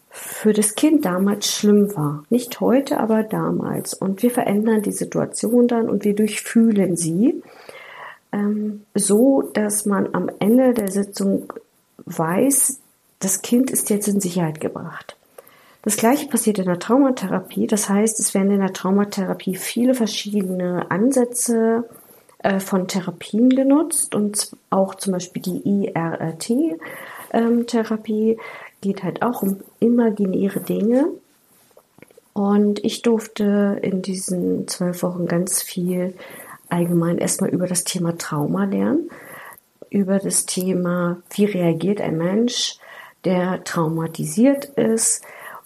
für 0.10 0.52
das 0.52 0.74
Kind 0.74 1.06
damals 1.06 1.54
schlimm 1.54 1.96
war. 1.96 2.26
Nicht 2.32 2.60
heute, 2.60 3.00
aber 3.00 3.22
damals. 3.22 3.94
Und 3.94 4.24
wir 4.24 4.32
verändern 4.32 4.82
die 4.82 4.92
Situation 4.92 5.68
dann 5.68 5.90
und 5.90 6.06
wir 6.06 6.16
durchfühlen 6.16 6.98
sie, 6.98 7.44
ähm, 8.32 8.84
so 8.96 9.44
dass 9.54 9.86
man 9.86 10.16
am 10.16 10.32
Ende 10.40 10.74
der 10.74 10.90
Sitzung 10.90 11.54
weiß, 12.06 12.80
das 13.20 13.44
Kind 13.44 13.70
ist 13.70 13.92
jetzt 13.92 14.08
in 14.08 14.20
Sicherheit 14.20 14.60
gebracht. 14.60 15.18
Das 15.84 15.98
gleiche 15.98 16.28
passiert 16.28 16.58
in 16.58 16.66
der 16.66 16.80
Traumatherapie. 16.80 17.68
Das 17.68 17.90
heißt, 17.90 18.20
es 18.20 18.34
werden 18.34 18.50
in 18.50 18.62
der 18.62 18.74
Traumatherapie 18.74 19.56
viele 19.56 19.94
verschiedene 19.94 20.90
Ansätze 20.90 21.84
äh, 22.46 22.60
von 22.60 22.88
Therapien 22.88 23.50
genutzt 23.50 24.14
und 24.14 24.56
auch 24.70 24.94
zum 24.96 25.14
Beispiel 25.14 25.42
die 25.42 25.88
IRT-Therapie. 25.88 28.38
Geht 28.82 29.02
halt 29.02 29.24
auch 29.24 29.42
um 29.42 29.62
imaginäre 29.80 30.60
Dinge. 30.60 31.08
Und 32.34 32.86
ich 32.86 33.02
durfte 33.02 33.80
in 33.82 34.04
diesen 34.04 34.68
zwölf 34.68 35.02
Wochen 35.02 35.26
ganz 35.26 35.64
viel 35.64 36.14
allgemein 36.70 37.18
erstmal 37.18 37.50
über 37.50 37.66
das 37.66 37.84
Thema 37.84 38.16
Trauma 38.16 38.66
lernen, 38.66 39.10
über 39.90 40.20
das 40.20 40.46
Thema, 40.46 41.18
wie 41.32 41.46
reagiert 41.46 42.00
ein 42.00 42.18
Mensch, 42.18 42.78
der 43.24 43.64
traumatisiert 43.64 44.66
ist. 44.66 45.24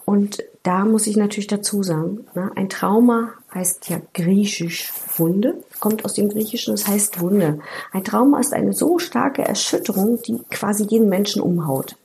Und 0.10 0.44
da 0.63 0.86
muss 0.86 1.06
ich 1.06 1.18
natürlich 1.18 1.46
dazu 1.46 1.84
sagen, 1.84 2.25
ne, 2.34 2.51
ein 2.56 2.68
Trauma 2.68 3.30
heißt 3.54 3.89
ja 3.89 4.01
griechisch 4.16 4.92
Wunde, 5.18 5.63
kommt 5.80 6.04
aus 6.04 6.16
dem 6.16 6.30
Griechischen, 6.30 6.74
das 6.74 6.88
heißt 6.88 7.20
Wunde. 7.20 7.60
Ein 7.92 8.04
Trauma 8.04 8.39
ist 8.39 8.51
eine 8.51 8.74
so 8.74 8.98
starke 8.98 9.44
Erschütterung, 9.44 10.20
die 10.24 10.39
quasi 10.50 10.84
jeden 10.86 11.10
Menschen 11.10 11.44
umhaut. 11.44 11.96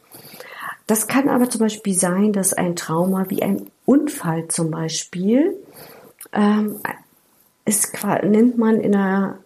Das 0.86 1.06
kann 1.06 1.30
aber 1.30 1.48
zum 1.48 1.60
Beispiel 1.60 1.94
sein, 1.94 2.34
dass 2.34 2.52
ein 2.52 2.76
Trauma 2.76 3.24
wie 3.30 3.42
ein 3.42 3.70
Unfall 3.86 4.48
zum 4.48 4.70
Beispiel 4.70 5.56
ähm, 6.34 6.80
ist, 7.64 7.94
nennt 8.22 8.58
man 8.58 8.82
in 8.82 8.92
der, 8.92 9.38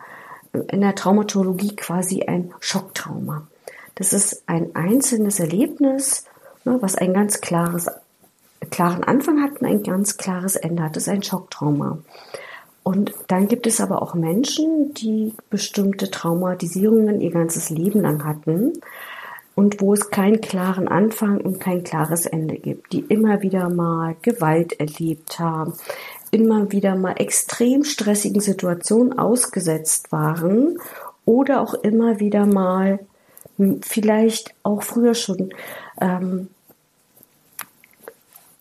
in 0.73 0.81
der 0.81 0.97
Traumatologie 0.97 1.77
quasi 1.77 2.25
ein 2.25 2.53
Schocktrauma. 2.59 3.47
Das 3.95 4.13
ist 4.13 4.43
ein 4.49 4.75
einzelnes 4.75 5.39
Erlebnis, 5.39 6.25
ne, 6.65 6.79
was 6.81 6.97
ein 6.97 7.15
ganz 7.15 7.41
klares, 7.41 7.87
klaren 8.71 9.05
Anfang 9.05 9.43
hat 9.43 9.61
und 9.61 9.67
ein 9.67 9.83
ganz 9.83 10.17
klares 10.17 10.57
Ende 10.57 10.83
hat. 10.83 10.97
Das 10.97 11.05
ist 11.05 11.09
ein 11.09 11.23
Schocktrauma. 11.23 11.99
Und 12.83 13.13
dann 13.27 13.49
gibt 13.49 13.67
es 13.67 13.81
aber 13.81 14.01
auch 14.01 14.15
Menschen, 14.15 14.95
die 14.95 15.35
bestimmte 15.51 16.11
Traumatisierungen 16.11 17.21
ihr 17.21 17.31
ganzes 17.31 17.69
Leben 17.69 18.01
lang 18.01 18.25
hatten 18.25 18.73
und 19.55 19.81
wo 19.81 19.93
es 19.93 20.11
keinen 20.11 20.41
klaren 20.41 20.89
Anfang 20.89 21.41
und 21.41 21.61
kein 21.61 21.83
klares 21.83 22.27
Ende 22.27 22.57
gibt, 22.57 22.93
die 22.93 23.01
immer 23.01 23.43
wieder 23.43 23.69
mal 23.69 24.15
Gewalt 24.23 24.79
erlebt 24.81 25.39
haben, 25.39 25.75
immer 26.31 26.73
wieder 26.73 26.95
mal 26.95 27.15
extrem 27.19 27.85
stressigen 27.85 28.41
Situationen 28.41 29.19
ausgesetzt 29.19 30.13
waren 30.13 30.79
oder 31.25 31.61
auch 31.61 31.75
immer 31.75 32.21
wieder 32.21 32.47
mal 32.47 33.01
hm, 33.57 33.83
vielleicht 33.83 34.55
auch 34.63 34.83
früher 34.83 35.15
schon 35.15 35.53
ähm, 36.01 36.49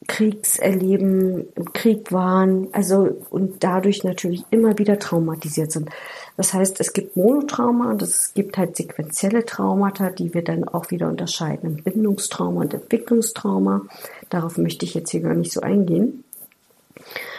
Kriegserleben, 0.07 1.47
im 1.53 1.73
Krieg 1.73 2.11
waren, 2.11 2.69
also 2.71 3.17
und 3.29 3.63
dadurch 3.63 4.03
natürlich 4.03 4.43
immer 4.49 4.77
wieder 4.79 4.99
traumatisiert 4.99 5.71
sind. 5.71 5.89
Das 6.37 6.53
heißt, 6.53 6.79
es 6.79 6.93
gibt 6.93 7.17
Monotrauma 7.17 7.91
und 7.91 8.01
es 8.01 8.33
gibt 8.33 8.57
halt 8.57 8.75
sequenzielle 8.77 9.45
Traumata, 9.45 10.09
die 10.09 10.33
wir 10.33 10.43
dann 10.43 10.63
auch 10.63 10.91
wieder 10.91 11.09
unterscheiden. 11.09 11.81
Bindungstrauma 11.83 12.61
und 12.61 12.73
Entwicklungstrauma. 12.73 13.81
Darauf 14.29 14.57
möchte 14.57 14.85
ich 14.85 14.93
jetzt 14.93 15.11
hier 15.11 15.21
gar 15.21 15.33
nicht 15.33 15.51
so 15.51 15.61
eingehen. 15.61 16.23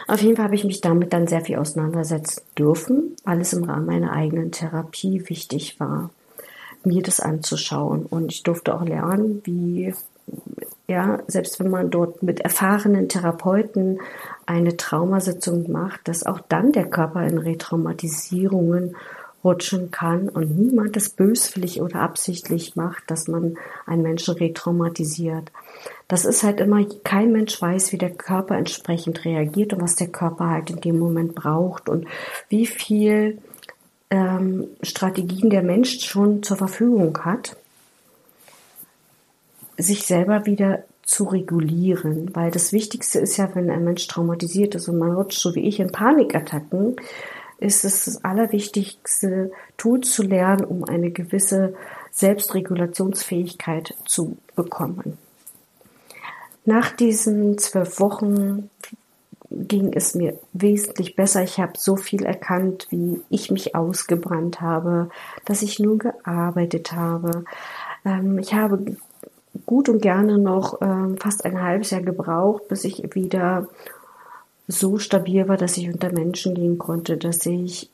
Auf 0.07 0.21
jeden 0.21 0.37
Fall 0.37 0.47
habe 0.47 0.55
ich 0.55 0.65
mich 0.65 0.81
damit 0.81 1.13
dann 1.13 1.27
sehr 1.27 1.43
viel 1.43 1.57
auseinandersetzen 1.57 2.43
dürfen, 2.59 3.15
weil 3.25 3.41
es 3.41 3.53
im 3.53 3.65
Rahmen 3.65 3.87
meiner 3.87 4.13
eigenen 4.13 4.53
Therapie 4.53 5.29
wichtig 5.29 5.79
war, 5.81 6.11
mir 6.83 7.03
das 7.03 7.21
anzuschauen. 7.21 8.07
Und 8.07 8.33
ich 8.33 8.43
durfte 8.43 8.75
auch 8.75 8.85
lernen, 8.85 9.43
wie 9.45 9.95
ja, 10.88 11.20
selbst 11.26 11.61
wenn 11.61 11.70
man 11.70 11.90
dort 11.90 12.23
mit 12.23 12.40
erfahrenen 12.40 13.08
Therapeuten 13.08 14.00
eine 14.47 14.76
Traumasitzung 14.76 15.70
macht, 15.70 16.08
dass 16.08 16.25
auch 16.25 16.40
dann 16.49 16.73
der 16.73 16.87
Körper 16.87 17.26
in 17.26 17.37
Retraumatisierungen 17.37 18.97
rutschen 19.44 19.90
kann 19.90 20.28
und 20.30 20.58
niemand 20.58 20.97
es 20.97 21.11
böswillig 21.11 21.80
oder 21.80 22.00
absichtlich 22.00 22.75
macht, 22.75 23.11
dass 23.11 23.28
man 23.28 23.56
einen 23.87 24.02
Menschen 24.02 24.35
retraumatisiert. 24.35 25.52
Das 26.08 26.25
ist 26.25 26.42
halt 26.42 26.61
immer, 26.61 26.85
kein 27.04 27.32
Mensch 27.32 27.61
weiß, 27.61 27.92
wie 27.92 27.99
der 27.99 28.11
Körper 28.11 28.56
entsprechend 28.56 29.25
reagiert 29.26 29.75
und 29.75 29.82
was 29.82 29.94
der 29.94 30.08
Körper 30.08 30.49
halt 30.49 30.70
in 30.70 30.80
dem 30.80 30.99
Moment 30.99 31.35
braucht 31.35 31.88
und 31.88 32.06
wie 32.49 32.66
viel 32.66 33.38
ähm, 34.11 34.68
Strategien 34.82 35.50
der 35.50 35.62
Mensch 35.62 36.00
schon 36.00 36.42
zur 36.42 36.56
Verfügung 36.56 37.18
hat, 37.25 37.58
sich 39.78 40.04
selber 40.04 40.44
wieder 40.44 40.85
zu 41.04 41.25
regulieren, 41.25 42.35
weil 42.35 42.50
das 42.50 42.73
Wichtigste 42.73 43.18
ist 43.18 43.38
ja, 43.38 43.54
wenn 43.54 43.70
ein 43.70 43.85
Mensch 43.85 44.06
traumatisiert 44.08 44.75
ist 44.75 44.88
und 44.88 44.99
man 44.99 45.14
rutscht 45.14 45.40
so 45.40 45.54
wie 45.54 45.66
ich 45.66 45.80
in 45.80 45.90
Panikattacken, 45.90 46.97
ist 47.58 47.85
es 47.85 48.04
das 48.04 48.25
Allerwichtigste, 48.25 49.50
Tool 49.76 50.00
zu 50.02 50.23
lernen, 50.23 50.64
um 50.64 50.85
eine 50.85 51.11
gewisse 51.11 51.75
Selbstregulationsfähigkeit 52.12 53.94
zu 54.04 54.37
bekommen. 54.54 55.16
Nach 56.64 56.90
diesen 56.90 57.56
zwölf 57.56 57.99
Wochen 58.00 58.68
ging 59.50 59.92
es 59.94 60.14
mir 60.14 60.38
wesentlich 60.52 61.16
besser. 61.16 61.42
Ich 61.42 61.58
habe 61.58 61.73
so 61.78 61.97
viel 61.97 62.25
erkannt, 62.25 62.87
wie 62.90 63.23
ich 63.30 63.50
mich 63.50 63.75
ausgebrannt 63.75 64.61
habe, 64.61 65.08
dass 65.47 65.62
ich 65.62 65.78
nur 65.78 65.99
gearbeitet 65.99 66.92
habe. 66.92 67.44
Ähm, 68.04 68.38
ich 68.38 68.52
habe 68.52 68.97
gut 69.67 69.88
und 69.88 70.03
gerne 70.03 70.38
noch 70.38 70.81
ähm, 70.81 71.17
fast 71.19 71.45
ein 71.45 71.62
halbes 71.62 71.91
Jahr 71.91 72.03
gebraucht, 72.03 72.69
bis 72.69 72.85
ich 72.85 73.15
wieder 73.15 73.69
so 74.67 74.99
stabil 74.99 75.49
war, 75.49 75.57
dass 75.57 75.77
ich 75.77 75.88
unter 75.88 76.12
Menschen 76.12 76.55
gehen 76.55 76.79
konnte, 76.79 77.17
dass 77.17 77.45
ich 77.47 77.91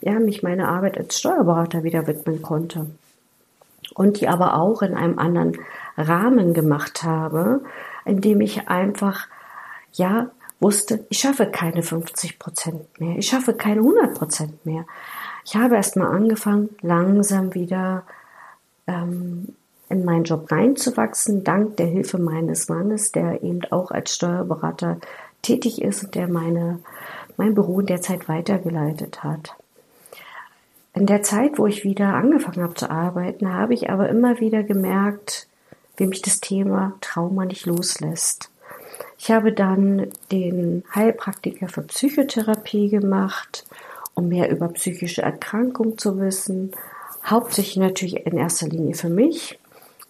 ja, 0.00 0.18
mich 0.18 0.42
meiner 0.42 0.68
Arbeit 0.68 0.98
als 0.98 1.18
Steuerberater 1.18 1.84
wieder 1.84 2.06
widmen 2.06 2.42
konnte. 2.42 2.86
Und 3.94 4.20
die 4.20 4.28
aber 4.28 4.54
auch 4.56 4.82
in 4.82 4.94
einem 4.94 5.18
anderen 5.18 5.58
Rahmen 5.96 6.54
gemacht 6.54 7.02
habe, 7.02 7.62
in 8.04 8.20
dem 8.20 8.40
ich 8.40 8.68
einfach, 8.68 9.28
ja, 9.92 10.30
wusste, 10.60 11.04
ich 11.08 11.18
schaffe 11.18 11.46
keine 11.46 11.82
50 11.82 12.38
Prozent 12.38 13.00
mehr, 13.00 13.18
ich 13.18 13.26
schaffe 13.26 13.52
keine 13.52 13.80
100 13.80 14.14
Prozent 14.14 14.64
mehr. 14.64 14.86
Ich 15.44 15.56
habe 15.56 15.74
erst 15.74 15.96
mal 15.96 16.08
angefangen, 16.08 16.70
langsam 16.82 17.54
wieder 17.54 18.04
ähm, 18.86 19.54
in 19.92 20.04
meinen 20.04 20.24
Job 20.24 20.50
reinzuwachsen, 20.50 21.44
dank 21.44 21.76
der 21.76 21.86
Hilfe 21.86 22.18
meines 22.18 22.68
Mannes, 22.68 23.12
der 23.12 23.42
eben 23.42 23.60
auch 23.70 23.90
als 23.90 24.14
Steuerberater 24.14 24.98
tätig 25.42 25.82
ist 25.82 26.04
und 26.04 26.14
der 26.14 26.28
meine, 26.28 26.80
mein 27.36 27.54
Büro 27.54 27.80
in 27.80 27.86
der 27.86 28.00
Zeit 28.00 28.28
weitergeleitet 28.28 29.22
hat. 29.22 29.54
In 30.94 31.06
der 31.06 31.22
Zeit, 31.22 31.58
wo 31.58 31.66
ich 31.66 31.84
wieder 31.84 32.14
angefangen 32.14 32.62
habe 32.62 32.74
zu 32.74 32.90
arbeiten, 32.90 33.52
habe 33.52 33.74
ich 33.74 33.90
aber 33.90 34.08
immer 34.08 34.40
wieder 34.40 34.62
gemerkt, 34.62 35.46
wie 35.96 36.06
mich 36.06 36.22
das 36.22 36.40
Thema 36.40 36.94
Trauma 37.00 37.44
nicht 37.44 37.66
loslässt. 37.66 38.50
Ich 39.18 39.30
habe 39.30 39.52
dann 39.52 40.08
den 40.30 40.84
Heilpraktiker 40.94 41.68
für 41.68 41.82
Psychotherapie 41.82 42.88
gemacht, 42.88 43.64
um 44.14 44.28
mehr 44.28 44.50
über 44.50 44.68
psychische 44.68 45.22
Erkrankungen 45.22 45.96
zu 45.96 46.18
wissen. 46.18 46.72
Hauptsächlich 47.24 47.76
natürlich 47.76 48.26
in 48.26 48.36
erster 48.36 48.66
Linie 48.68 48.94
für 48.94 49.08
mich, 49.08 49.58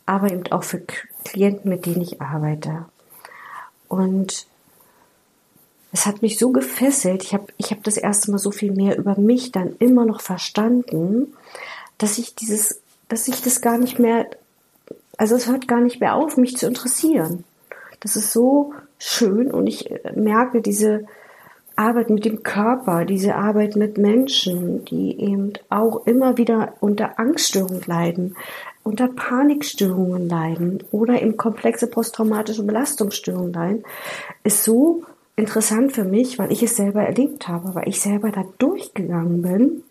aber 0.07 0.31
eben 0.31 0.51
auch 0.51 0.65
für 0.65 0.83
Klienten, 1.25 1.71
mit 1.71 1.87
denen 1.87 2.03
ich 2.03 2.21
arbeite. 2.21 2.87
Und 3.89 4.47
es 5.93 6.07
hat 6.07 6.23
mich 6.23 6.39
so 6.39 6.51
gefesselt, 6.51 7.23
ich 7.23 7.35
habe 7.35 7.47
ich 7.59 7.71
hab 7.71 7.85
das 7.85 7.99
erste 7.99 8.31
Mal 8.31 8.39
so 8.39 8.51
viel 8.51 8.73
mehr 8.73 8.97
über 8.97 9.19
mich 9.19 9.53
dann 9.53 9.77
immer 9.79 10.07
noch 10.07 10.23
verstanden, 10.23 11.35
dass 11.99 12.19
ich 12.19 12.35
dieses, 12.35 12.81
dass 13.09 13.29
ich 13.29 13.43
das 13.43 13.61
gar 13.61 13.77
nicht 13.77 13.99
mehr, 13.99 14.27
also 15.19 15.37
es 15.37 15.47
hört 15.47 15.69
gar 15.69 15.81
nicht 15.81 16.01
mehr 16.01 16.15
auf, 16.15 16.39
mich 16.39 16.57
zu 16.57 16.67
interessieren. 16.67 17.45
Das 18.01 18.17
ist 18.17 18.33
so 18.33 18.73
schön 18.99 19.51
und 19.51 19.67
ich 19.67 19.93
merke 20.15 20.63
diese 20.63 21.07
Arbeit 21.77 22.11
mit 22.11 22.25
dem 22.25 22.43
Körper, 22.43 23.05
diese 23.05 23.35
Arbeit 23.35 23.77
mit 23.77 23.99
Menschen, 23.99 24.85
die 24.87 25.19
eben 25.21 25.53
auch 25.69 26.07
immer 26.07 26.39
wieder 26.39 26.75
unter 26.81 27.19
Angststörungen 27.19 27.83
leiden, 27.87 28.37
unter 28.85 29.09
Panikstörungen 29.09 30.29
leiden 30.29 30.83
oder 30.91 31.21
in 31.21 31.37
komplexe 31.37 31.87
posttraumatische 31.87 32.65
Belastungsstörungen 32.65 33.53
leiden, 33.53 33.85
ist 34.45 34.65
so 34.65 35.05
interessant 35.37 35.93
für 35.93 36.05
mich, 36.05 36.39
weil 36.39 36.53
ich 36.53 36.63
es 36.63 36.77
selber 36.77 37.03
erlebt 37.03 37.49
habe, 37.49 37.75
weil 37.75 37.89
ich 37.89 38.01
selber 38.01 38.31
da 38.31 38.45
durchgegangen 38.59 39.43
bin. 39.43 39.83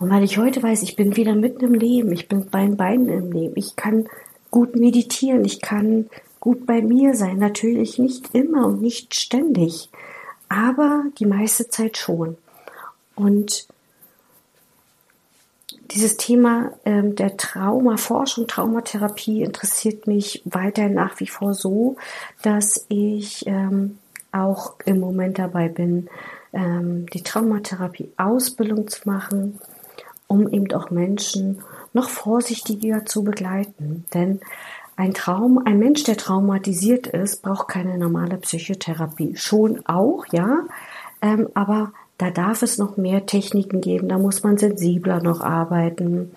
Und 0.00 0.10
weil 0.10 0.24
ich 0.24 0.38
heute 0.38 0.62
weiß, 0.62 0.82
ich 0.82 0.96
bin 0.96 1.16
wieder 1.16 1.34
mitten 1.34 1.64
im 1.64 1.74
Leben, 1.74 2.12
ich 2.12 2.28
bin 2.28 2.46
bei 2.50 2.62
den 2.62 2.76
Beinen 2.76 3.08
im 3.08 3.32
Leben, 3.32 3.54
ich 3.56 3.76
kann 3.76 4.08
gut 4.50 4.74
meditieren, 4.74 5.44
ich 5.44 5.60
kann 5.60 6.10
gut 6.40 6.66
bei 6.66 6.82
mir 6.82 7.14
sein, 7.14 7.38
natürlich 7.38 7.98
nicht 7.98 8.34
immer 8.34 8.66
und 8.66 8.82
nicht 8.82 9.14
ständig, 9.14 9.88
aber 10.48 11.04
die 11.18 11.26
meiste 11.26 11.68
Zeit 11.68 11.96
schon. 11.96 12.36
Und 13.14 13.68
dieses 15.94 16.16
Thema 16.16 16.72
ähm, 16.84 17.14
der 17.14 17.36
Traumaforschung, 17.36 18.46
Traumatherapie 18.46 19.42
interessiert 19.42 20.06
mich 20.06 20.42
weiterhin 20.44 20.94
nach 20.94 21.20
wie 21.20 21.26
vor 21.26 21.54
so, 21.54 21.96
dass 22.42 22.86
ich 22.88 23.46
ähm, 23.46 23.98
auch 24.32 24.74
im 24.84 25.00
Moment 25.00 25.38
dabei 25.38 25.68
bin, 25.68 26.08
ähm, 26.52 27.06
die 27.12 27.22
Traumatherapie-Ausbildung 27.22 28.88
zu 28.88 29.08
machen, 29.08 29.58
um 30.26 30.48
eben 30.48 30.72
auch 30.72 30.90
Menschen 30.90 31.62
noch 31.92 32.08
vorsichtiger 32.08 33.04
zu 33.04 33.22
begleiten. 33.22 34.04
Denn 34.14 34.40
ein 34.96 35.14
Traum, 35.14 35.58
ein 35.64 35.78
Mensch, 35.78 36.04
der 36.04 36.16
traumatisiert 36.16 37.06
ist, 37.06 37.42
braucht 37.42 37.68
keine 37.68 37.98
normale 37.98 38.36
Psychotherapie. 38.38 39.36
Schon 39.36 39.84
auch, 39.86 40.24
ja, 40.32 40.60
ähm, 41.20 41.48
aber 41.54 41.92
da 42.22 42.30
darf 42.30 42.62
es 42.62 42.78
noch 42.78 42.96
mehr 42.96 43.26
Techniken 43.26 43.80
geben, 43.80 44.08
da 44.08 44.18
muss 44.18 44.42
man 44.42 44.58
sensibler 44.58 45.22
noch 45.22 45.40
arbeiten. 45.40 46.32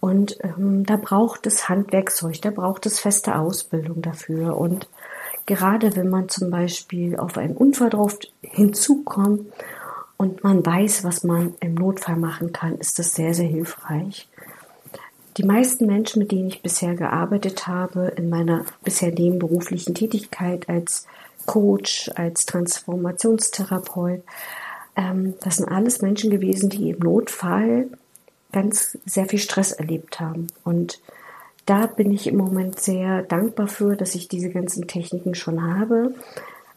Und 0.00 0.38
ähm, 0.42 0.86
da 0.86 0.96
braucht 0.96 1.46
es 1.46 1.68
Handwerkzeug, 1.68 2.40
da 2.40 2.50
braucht 2.50 2.86
es 2.86 3.00
feste 3.00 3.36
Ausbildung 3.36 4.00
dafür. 4.00 4.56
Und 4.56 4.88
Gerade 5.50 5.96
wenn 5.96 6.08
man 6.08 6.28
zum 6.28 6.48
Beispiel 6.50 7.16
auf 7.16 7.36
einen 7.36 7.56
Unfall 7.56 7.90
drauf 7.90 8.16
hinzukommt 8.40 9.52
und 10.16 10.44
man 10.44 10.64
weiß, 10.64 11.02
was 11.02 11.24
man 11.24 11.54
im 11.58 11.74
Notfall 11.74 12.14
machen 12.14 12.52
kann, 12.52 12.76
ist 12.78 13.00
das 13.00 13.14
sehr, 13.14 13.34
sehr 13.34 13.48
hilfreich. 13.48 14.28
Die 15.36 15.42
meisten 15.42 15.86
Menschen, 15.86 16.20
mit 16.20 16.30
denen 16.30 16.46
ich 16.46 16.62
bisher 16.62 16.94
gearbeitet 16.94 17.66
habe, 17.66 18.12
in 18.16 18.28
meiner 18.28 18.64
bisher 18.84 19.10
nebenberuflichen 19.10 19.92
Tätigkeit 19.92 20.68
als 20.68 21.06
Coach, 21.46 22.10
als 22.14 22.46
Transformationstherapeut, 22.46 24.22
ähm, 24.96 25.34
das 25.40 25.56
sind 25.56 25.68
alles 25.68 26.02
Menschen 26.02 26.30
gewesen, 26.30 26.70
die 26.70 26.90
im 26.90 26.98
Notfall 26.98 27.88
ganz 28.52 28.98
sehr 29.06 29.26
viel 29.26 29.38
Stress 29.38 29.72
erlebt 29.72 30.20
haben. 30.20 30.48
Und 30.64 31.00
da 31.66 31.86
bin 31.86 32.12
ich 32.12 32.26
im 32.26 32.36
Moment 32.36 32.80
sehr 32.80 33.22
dankbar 33.22 33.68
für, 33.68 33.96
dass 33.96 34.14
ich 34.14 34.28
diese 34.28 34.50
ganzen 34.50 34.88
Techniken 34.88 35.34
schon 35.34 35.62
habe 35.62 36.14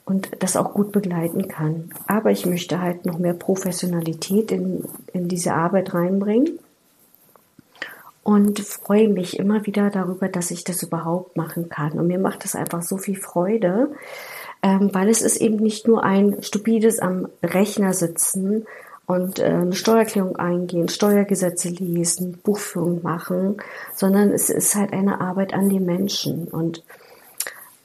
und 0.05 0.29
das 0.39 0.55
auch 0.55 0.73
gut 0.73 0.91
begleiten 0.91 1.47
kann. 1.47 1.89
Aber 2.07 2.31
ich 2.31 2.45
möchte 2.45 2.81
halt 2.81 3.05
noch 3.05 3.17
mehr 3.17 3.33
Professionalität 3.33 4.51
in, 4.51 4.83
in 5.13 5.27
diese 5.27 5.53
Arbeit 5.53 5.93
reinbringen 5.93 6.59
und 8.23 8.59
freue 8.59 9.09
mich 9.09 9.39
immer 9.39 9.65
wieder 9.65 9.89
darüber, 9.89 10.27
dass 10.27 10.51
ich 10.51 10.63
das 10.63 10.83
überhaupt 10.83 11.35
machen 11.35 11.69
kann. 11.69 11.93
Und 11.93 12.07
mir 12.07 12.19
macht 12.19 12.43
das 12.43 12.55
einfach 12.55 12.81
so 12.81 12.97
viel 12.97 13.15
Freude, 13.15 13.89
ähm, 14.63 14.89
weil 14.93 15.09
es 15.09 15.21
ist 15.21 15.37
eben 15.37 15.57
nicht 15.57 15.87
nur 15.87 16.03
ein 16.03 16.41
stupides 16.41 16.99
am 16.99 17.27
Rechner 17.43 17.93
sitzen 17.93 18.65
und 19.05 19.39
äh, 19.39 19.43
eine 19.43 19.73
Steuererklärung 19.73 20.37
eingehen, 20.37 20.87
Steuergesetze 20.87 21.67
lesen, 21.67 22.39
Buchführung 22.41 23.03
machen, 23.03 23.57
sondern 23.93 24.31
es 24.31 24.49
ist 24.49 24.73
halt 24.75 24.93
eine 24.93 25.19
Arbeit 25.19 25.53
an 25.53 25.67
den 25.67 25.85
Menschen. 25.85 26.47
Und 26.47 26.81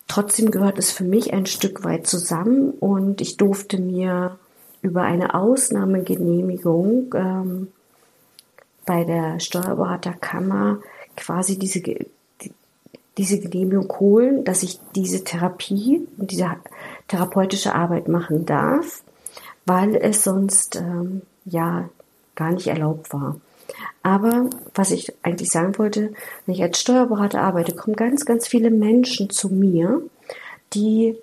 trotzdem 0.07 0.53
gehört 0.53 0.79
es 0.79 0.93
für 0.93 1.05
mich 1.05 1.33
ein 1.33 1.47
Stück 1.47 1.83
weit 1.83 2.07
zusammen. 2.07 2.71
Und 2.71 3.21
ich 3.21 3.37
durfte 3.37 3.81
mir 3.81 4.39
über 4.81 5.03
eine 5.03 5.35
Ausnahmegenehmigung 5.35 7.13
ähm, 7.17 7.69
bei 8.87 9.03
der 9.03 9.41
Steuerberaterkammer 9.41 10.79
quasi 11.17 11.59
diese 11.59 11.83
diese 13.19 13.41
Genehmigung 13.41 13.93
holen, 13.99 14.45
dass 14.45 14.63
ich 14.63 14.79
diese 14.95 15.25
Therapie 15.25 16.07
und 16.17 16.31
diese 16.31 16.47
therapeutische 17.09 17.75
Arbeit 17.75 18.09
machen 18.09 18.47
darf 18.47 19.03
weil 19.69 19.97
es 19.97 20.25
sonst 20.25 20.77
ähm, 20.77 21.23
ja 21.45 21.91
gar 22.35 22.53
nicht 22.53 22.67
erlaubt 22.67 23.13
war. 23.13 23.39
Aber 24.03 24.49
was 24.75 24.91
ich 24.91 25.13
eigentlich 25.23 25.51
sagen 25.51 25.77
wollte, 25.79 26.15
wenn 26.47 26.55
ich 26.55 26.63
als 26.63 26.81
Steuerberater 26.81 27.43
arbeite, 27.43 27.75
kommen 27.75 27.95
ganz, 27.95 28.25
ganz 28.25 28.49
viele 28.49 28.71
Menschen 28.71 29.29
zu 29.29 29.51
mir, 29.51 30.01
die 30.73 31.17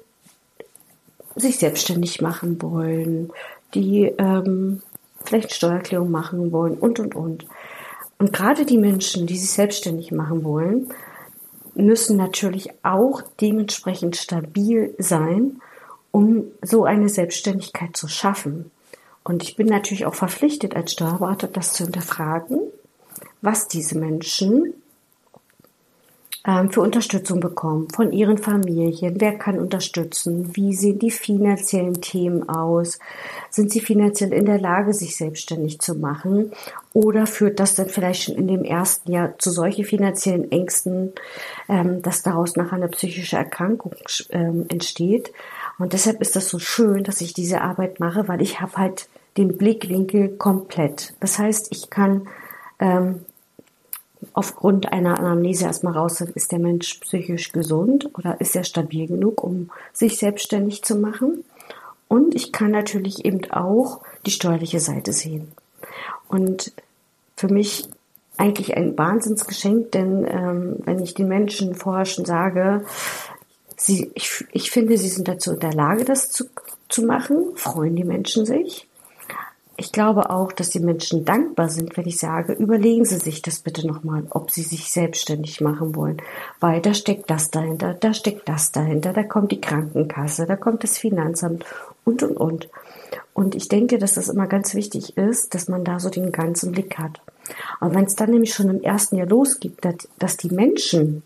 sich 1.36 1.58
selbstständig 1.58 2.22
machen 2.22 2.62
wollen, 2.62 3.32
die 3.74 4.14
ähm, 4.20 4.84
vielleicht 5.24 5.54
Steuererklärung 5.54 6.12
machen 6.12 6.52
wollen 6.52 6.78
und, 6.78 7.00
und, 7.00 7.16
und. 7.16 7.46
Und 8.20 8.32
gerade 8.32 8.66
die 8.66 8.78
Menschen, 8.78 9.26
die 9.26 9.38
sich 9.38 9.52
selbstständig 9.52 10.12
machen 10.12 10.44
wollen, 10.44 10.94
müssen 11.76 12.18
natürlich 12.18 12.70
auch 12.84 13.22
dementsprechend 13.42 14.16
stabil 14.16 14.96
sein, 14.98 15.62
um 16.12 16.46
so 16.62 16.86
eine 16.86 17.10
Selbstständigkeit 17.10 17.96
zu 17.96 18.08
schaffen. 18.08 18.72
Und 19.24 19.44
ich 19.44 19.56
bin 19.56 19.68
natürlich 19.68 20.06
auch 20.06 20.16
verpflichtet 20.16 20.76
als 20.76 20.94
Steuerberater, 20.94 21.48
das 21.48 21.74
zu 21.74 21.84
hinterfragen, 21.84 22.60
was 23.42 23.68
diese 23.68 23.98
Menschen 23.98 24.74
für 26.70 26.82
Unterstützung 26.82 27.40
bekommen 27.40 27.90
von 27.90 28.14
ihren 28.14 28.38
Familien. 28.38 29.16
Wer 29.20 29.36
kann 29.38 29.58
unterstützen? 29.58 30.56
Wie 30.56 30.76
sehen 30.76 31.00
die 31.00 31.10
finanziellen 31.10 32.00
Themen 32.02 32.48
aus? 32.48 33.00
Sind 33.50 33.72
sie 33.72 33.80
finanziell 33.80 34.32
in 34.32 34.46
der 34.46 34.60
Lage, 34.60 34.94
sich 34.94 35.16
selbstständig 35.16 35.80
zu 35.80 35.96
machen? 35.96 36.52
Oder 36.94 37.26
führt 37.26 37.60
das 37.60 37.74
dann 37.74 37.90
vielleicht 37.90 38.24
schon 38.24 38.36
in 38.36 38.48
dem 38.48 38.64
ersten 38.64 39.12
Jahr 39.12 39.34
zu 39.40 39.50
solchen 39.50 39.86
finanziellen 39.86 40.52
Ängsten, 40.52 41.14
ähm, 41.68 42.04
dass 42.04 42.22
daraus 42.22 42.56
nachher 42.56 42.76
eine 42.76 42.90
psychische 42.90 43.38
Erkrankung 43.38 43.96
ähm, 44.30 44.66
entsteht? 44.70 45.34
Und 45.80 45.94
deshalb 45.94 46.22
ist 46.22 46.36
das 46.36 46.48
so 46.48 46.60
schön, 46.60 47.04
dass 47.04 47.22
ich 47.22 47.34
diese 47.34 47.62
Arbeit 47.62 48.00
mache, 48.00 48.28
weil 48.28 48.42
ich 48.42 48.62
habe 48.62 48.78
halt 48.78 49.10
den 49.36 49.58
Blickwinkel 49.58 50.30
komplett. 50.38 51.14
Das 51.20 51.40
heißt, 51.40 51.70
ich 51.72 51.90
kann 51.90 52.28
ähm, 52.80 53.26
aufgrund 54.36 54.92
einer 54.92 55.18
Anamnese 55.18 55.64
erstmal 55.64 55.94
raus, 55.94 56.20
ist 56.20 56.52
der 56.52 56.60
Mensch 56.60 57.00
psychisch 57.00 57.54
gesund 57.54 58.10
oder 58.18 58.40
ist 58.42 58.56
er 58.56 58.66
stabil 58.66 59.08
genug, 59.08 59.42
um 59.42 59.72
sich 59.94 60.18
selbstständig 60.18 60.84
zu 60.84 60.98
machen. 60.98 61.46
Und 62.10 62.36
ich 62.36 62.52
kann 62.52 62.72
natürlich 62.72 63.24
eben 63.24 63.50
auch 63.52 64.02
die 64.26 64.32
steuerliche 64.32 64.82
Seite 64.82 65.14
sehen. 65.14 65.54
Und 66.28 66.74
für 67.38 67.48
mich 67.48 67.88
eigentlich 68.36 68.76
ein 68.76 68.98
Wahnsinnsgeschenk, 68.98 69.94
denn 69.94 70.26
ähm, 70.30 70.76
wenn 70.84 71.02
ich 71.02 71.14
den 71.14 71.30
Menschen 71.30 71.74
vorher 71.74 72.06
schon 72.06 72.26
sage, 72.26 72.86
sie, 73.78 74.12
ich, 74.16 74.46
ich 74.52 74.70
finde, 74.70 74.98
sie 74.98 75.08
sind 75.08 75.30
dazu 75.30 75.54
in 75.54 75.62
der 75.62 75.74
Lage, 75.74 76.04
das 76.04 76.30
zu, 76.30 76.44
zu 76.90 77.04
machen, 77.04 77.56
freuen 77.56 77.96
die 77.96 78.04
Menschen 78.04 78.46
sich. 78.46 78.86
Ich 79.78 79.92
glaube 79.92 80.30
auch, 80.30 80.54
dass 80.54 80.70
die 80.70 80.80
Menschen 80.80 81.26
dankbar 81.26 81.68
sind, 81.68 81.98
wenn 81.98 82.08
ich 82.08 82.18
sage, 82.18 82.54
überlegen 82.54 83.04
Sie 83.04 83.18
sich 83.18 83.42
das 83.42 83.60
bitte 83.60 83.86
nochmal, 83.86 84.24
ob 84.30 84.52
Sie 84.52 84.62
sich 84.62 84.90
selbstständig 84.90 85.60
machen 85.60 85.96
wollen. 85.96 86.22
Weil 86.62 86.82
da 86.82 86.94
steckt 86.94 87.30
das 87.30 87.52
dahinter, 87.52 87.94
da 87.94 88.14
steckt 88.14 88.48
das 88.48 88.72
dahinter, 88.72 89.12
da 89.12 89.24
kommt 89.24 89.52
die 89.52 89.60
Krankenkasse, 89.60 90.46
da 90.46 90.56
kommt 90.56 90.84
das 90.84 90.98
Finanzamt 90.98 91.66
und, 92.06 92.24
und, 92.24 92.38
und. 92.38 92.70
Und 93.34 93.54
ich 93.54 93.68
denke, 93.68 93.98
dass 93.98 94.14
das 94.14 94.30
immer 94.30 94.48
ganz 94.48 94.76
wichtig 94.76 95.18
ist, 95.18 95.54
dass 95.54 95.68
man 95.68 95.84
da 95.84 96.00
so 96.00 96.10
den 96.10 96.32
ganzen 96.32 96.72
Blick 96.72 96.98
hat. 96.98 97.20
Und 97.82 97.94
wenn 97.94 98.06
es 98.06 98.16
dann 98.16 98.32
nämlich 98.32 98.54
schon 98.54 98.70
im 98.70 98.82
ersten 98.82 99.18
Jahr 99.18 99.28
losgeht, 99.28 99.78
dass, 100.18 100.38
die 100.38 100.50
Menschen 100.50 101.22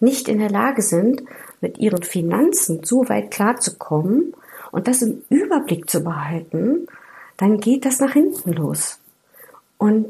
nicht 0.00 0.28
in 0.28 0.38
der 0.38 0.50
Lage 0.50 0.80
sind, 0.80 1.22
mit 1.60 1.78
ihren 1.78 2.02
Finanzen 2.02 2.84
so 2.84 3.08
weit 3.10 3.30
klarzukommen 3.30 4.34
und 4.72 4.88
das 4.88 5.02
im 5.02 5.22
Überblick 5.28 5.90
zu 5.90 6.02
behalten, 6.02 6.86
dann 7.36 7.58
geht 7.58 7.84
das 7.84 8.00
nach 8.00 8.12
hinten 8.12 8.52
los. 8.52 8.98
Und 9.78 10.06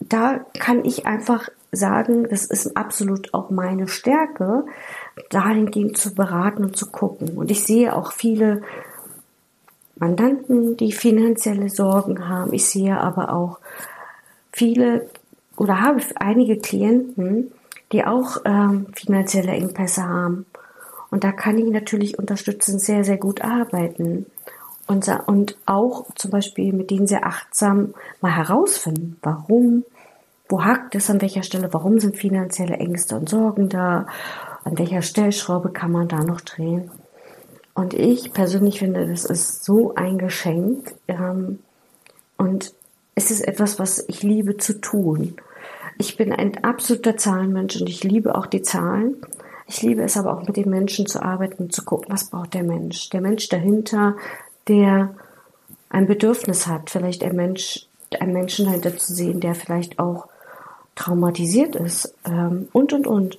da 0.00 0.44
kann 0.58 0.84
ich 0.84 1.06
einfach 1.06 1.48
sagen, 1.72 2.28
das 2.28 2.44
ist 2.44 2.76
absolut 2.76 3.34
auch 3.34 3.50
meine 3.50 3.88
Stärke, 3.88 4.64
dahingehend 5.30 5.96
zu 5.96 6.14
beraten 6.14 6.64
und 6.64 6.76
zu 6.76 6.90
gucken. 6.90 7.36
Und 7.36 7.50
ich 7.50 7.64
sehe 7.64 7.94
auch 7.94 8.12
viele 8.12 8.62
Mandanten, 9.96 10.76
die 10.76 10.92
finanzielle 10.92 11.68
Sorgen 11.68 12.28
haben. 12.28 12.52
Ich 12.52 12.66
sehe 12.66 12.98
aber 12.98 13.32
auch 13.32 13.58
viele 14.52 15.08
oder 15.56 15.80
habe 15.80 16.02
einige 16.16 16.58
Klienten, 16.58 17.52
die 17.92 18.04
auch 18.04 18.38
ähm, 18.44 18.86
finanzielle 18.94 19.52
Engpässe 19.52 20.04
haben. 20.04 20.46
Und 21.10 21.24
da 21.24 21.32
kann 21.32 21.56
ich 21.56 21.70
natürlich 21.70 22.18
unterstützend 22.18 22.80
sehr, 22.80 23.04
sehr 23.04 23.16
gut 23.16 23.42
arbeiten 23.42 24.26
und, 24.86 25.08
und 25.26 25.56
auch 25.66 26.06
zum 26.14 26.30
Beispiel 26.30 26.72
mit 26.72 26.90
denen 26.90 27.06
sehr 27.06 27.26
achtsam 27.26 27.94
mal 28.20 28.34
herausfinden, 28.36 29.18
warum, 29.22 29.84
wo 30.48 30.64
hakt 30.64 30.94
es 30.94 31.10
an 31.10 31.20
welcher 31.20 31.42
Stelle, 31.42 31.72
warum 31.72 31.98
sind 31.98 32.16
finanzielle 32.16 32.76
Ängste 32.76 33.16
und 33.16 33.28
Sorgen 33.28 33.68
da, 33.68 34.06
an 34.64 34.78
welcher 34.78 35.02
Stellschraube 35.02 35.70
kann 35.70 35.92
man 35.92 36.08
da 36.08 36.24
noch 36.24 36.40
drehen. 36.40 36.90
Und 37.74 37.94
ich 37.94 38.32
persönlich 38.32 38.78
finde, 38.78 39.06
das 39.06 39.24
ist 39.24 39.64
so 39.64 39.94
ein 39.94 40.18
Geschenk 40.18 40.94
ähm, 41.08 41.58
und 42.36 42.72
es 43.14 43.30
ist 43.30 43.46
etwas, 43.46 43.78
was 43.78 44.04
ich 44.08 44.22
liebe 44.22 44.56
zu 44.56 44.80
tun. 44.80 45.36
Ich 45.98 46.16
bin 46.16 46.32
ein 46.32 46.62
absoluter 46.64 47.16
Zahlenmensch 47.16 47.80
und 47.80 47.88
ich 47.88 48.04
liebe 48.04 48.34
auch 48.34 48.46
die 48.46 48.62
Zahlen. 48.62 49.16
Ich 49.66 49.82
liebe 49.82 50.02
es 50.02 50.16
aber 50.16 50.32
auch 50.32 50.46
mit 50.46 50.56
den 50.56 50.70
Menschen 50.70 51.06
zu 51.06 51.22
arbeiten 51.22 51.64
und 51.64 51.72
zu 51.74 51.84
gucken, 51.84 52.06
was 52.08 52.30
braucht 52.30 52.54
der 52.54 52.62
Mensch. 52.62 53.10
Der 53.10 53.20
Mensch 53.20 53.48
dahinter, 53.48 54.16
der 54.68 55.14
ein 55.88 56.06
Bedürfnis 56.06 56.66
hat, 56.66 56.90
vielleicht 56.90 57.22
ein 57.22 57.36
Mensch, 57.36 57.86
einen 58.20 58.32
Menschen 58.32 58.66
dahinter 58.66 58.96
zu 58.96 59.14
sehen, 59.14 59.40
der 59.40 59.54
vielleicht 59.54 59.98
auch 59.98 60.28
traumatisiert 60.94 61.76
ist 61.76 62.14
ähm, 62.24 62.68
und 62.72 62.92
und 62.92 63.06
und 63.06 63.38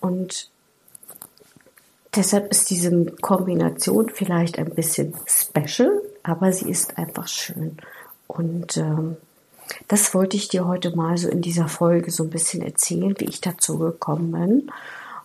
und 0.00 0.50
deshalb 2.14 2.50
ist 2.50 2.70
diese 2.70 3.06
Kombination 3.20 4.10
vielleicht 4.10 4.58
ein 4.58 4.74
bisschen 4.74 5.14
special, 5.26 5.90
aber 6.22 6.52
sie 6.52 6.70
ist 6.70 6.98
einfach 6.98 7.28
schön 7.28 7.78
und 8.26 8.76
ähm, 8.76 9.16
das 9.88 10.14
wollte 10.14 10.36
ich 10.36 10.48
dir 10.48 10.66
heute 10.66 10.94
mal 10.96 11.16
so 11.16 11.28
in 11.28 11.42
dieser 11.42 11.68
Folge 11.68 12.10
so 12.10 12.24
ein 12.24 12.30
bisschen 12.30 12.62
erzählen, 12.62 13.14
wie 13.18 13.26
ich 13.26 13.40
dazu 13.40 13.78
gekommen 13.78 14.32
bin. 14.32 14.72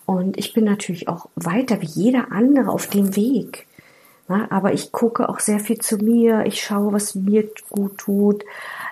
Und 0.05 0.37
ich 0.37 0.53
bin 0.53 0.65
natürlich 0.65 1.07
auch 1.07 1.27
weiter 1.35 1.81
wie 1.81 1.87
jeder 1.87 2.31
andere 2.31 2.69
auf 2.69 2.87
dem 2.87 3.15
Weg. 3.15 3.67
Na, 4.27 4.49
aber 4.49 4.73
ich 4.73 4.91
gucke 4.91 5.29
auch 5.29 5.39
sehr 5.39 5.59
viel 5.59 5.77
zu 5.79 5.97
mir. 5.97 6.45
Ich 6.45 6.63
schaue, 6.63 6.93
was 6.93 7.13
mir 7.13 7.47
gut 7.69 7.99
tut. 7.99 8.43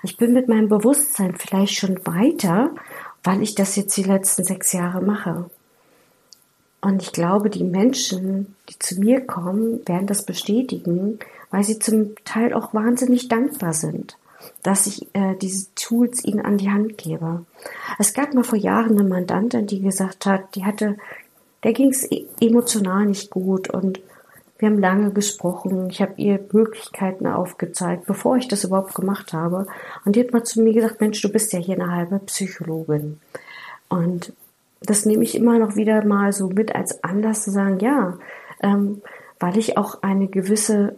Ich 0.04 0.17
bin 0.17 0.34
mit 0.34 0.48
meinem 0.48 0.69
Bewusstsein 0.69 1.36
vielleicht 1.36 1.74
schon 1.74 2.06
weiter, 2.06 2.72
weil 3.24 3.41
ich 3.41 3.56
das 3.56 3.76
jetzt 3.76 3.98
die 3.98 4.04
letzten 4.04 4.43
sechs 4.43 4.74
Jahre 4.74 5.02
mache. 5.02 5.50
Und 6.82 7.02
ich 7.02 7.13
glaube, 7.13 7.50
die 7.50 7.63
Menschen, 7.63 8.56
die 8.69 8.78
zu 8.78 9.00
mir 9.00 9.22
kommen, 9.22 9.88
werden 9.88 10.06
das 10.06 10.26
bestätigen, 10.26 11.17
weil 11.50 11.63
sie 11.63 11.80
zum 11.80 12.13
Teil 12.26 12.54
auch 12.54 12.74
wahnsinnig 12.74 13.30
dankbar 13.30 13.74
sind, 13.74 14.17
dass 14.63 14.86
ich 14.86 15.08
äh, 15.13 15.36
diese 15.41 15.74
Tools 15.76 16.26
ihnen 16.26 16.41
an 16.41 16.58
die 16.58 16.69
Hand 16.69 16.98
gebe. 16.98 17.46
Es 18.00 18.13
gab 18.13 18.34
mal 18.34 18.43
vor 18.43 18.60
Jahren 18.60 19.00
eine 19.00 19.08
Mandantin, 19.08 19.65
die 19.65 19.80
gesagt 19.80 20.26
hat, 20.26 20.56
die 20.56 20.65
hatte, 20.65 20.98
der 21.63 21.72
ging 21.72 21.89
es 21.89 22.08
emotional 22.41 23.06
nicht 23.06 23.30
gut 23.32 23.69
und 23.69 24.02
wir 24.63 24.69
haben 24.69 24.80
lange 24.80 25.12
gesprochen. 25.12 25.89
Ich 25.89 26.02
habe 26.02 26.13
ihr 26.15 26.39
Möglichkeiten 26.54 27.28
aufgezeigt, 27.28 28.06
bevor 28.06 28.38
ich 28.38 28.47
das 28.47 28.63
überhaupt 28.63 28.95
gemacht 28.95 29.34
habe. 29.34 29.67
Und 30.06 30.15
die 30.15 30.21
hat 30.21 30.32
mal 30.32 30.45
zu 30.45 30.62
mir 30.62 30.71
gesagt, 30.71 31.02
Mensch, 31.02 31.21
du 31.21 31.30
bist 31.30 31.52
ja 31.52 31.60
hier 31.60 31.76
eine 31.76 31.91
halbe 31.91 32.19
Psychologin. 32.19 33.19
Und 33.89 34.32
das 34.80 35.06
nehme 35.06 35.26
ich 35.26 35.36
immer 35.36 35.60
noch 35.60 35.76
wieder 35.76 36.06
mal 36.06 36.32
so 36.32 36.47
mit 36.47 36.73
als 36.73 37.04
Anlass 37.04 37.43
zu 37.43 37.52
sagen, 37.52 37.80
ja, 37.80 38.17
ähm, 38.62 39.02
weil 39.38 39.58
ich 39.58 39.78
auch 39.78 40.02
eine 40.02 40.28
gewisse 40.28 40.95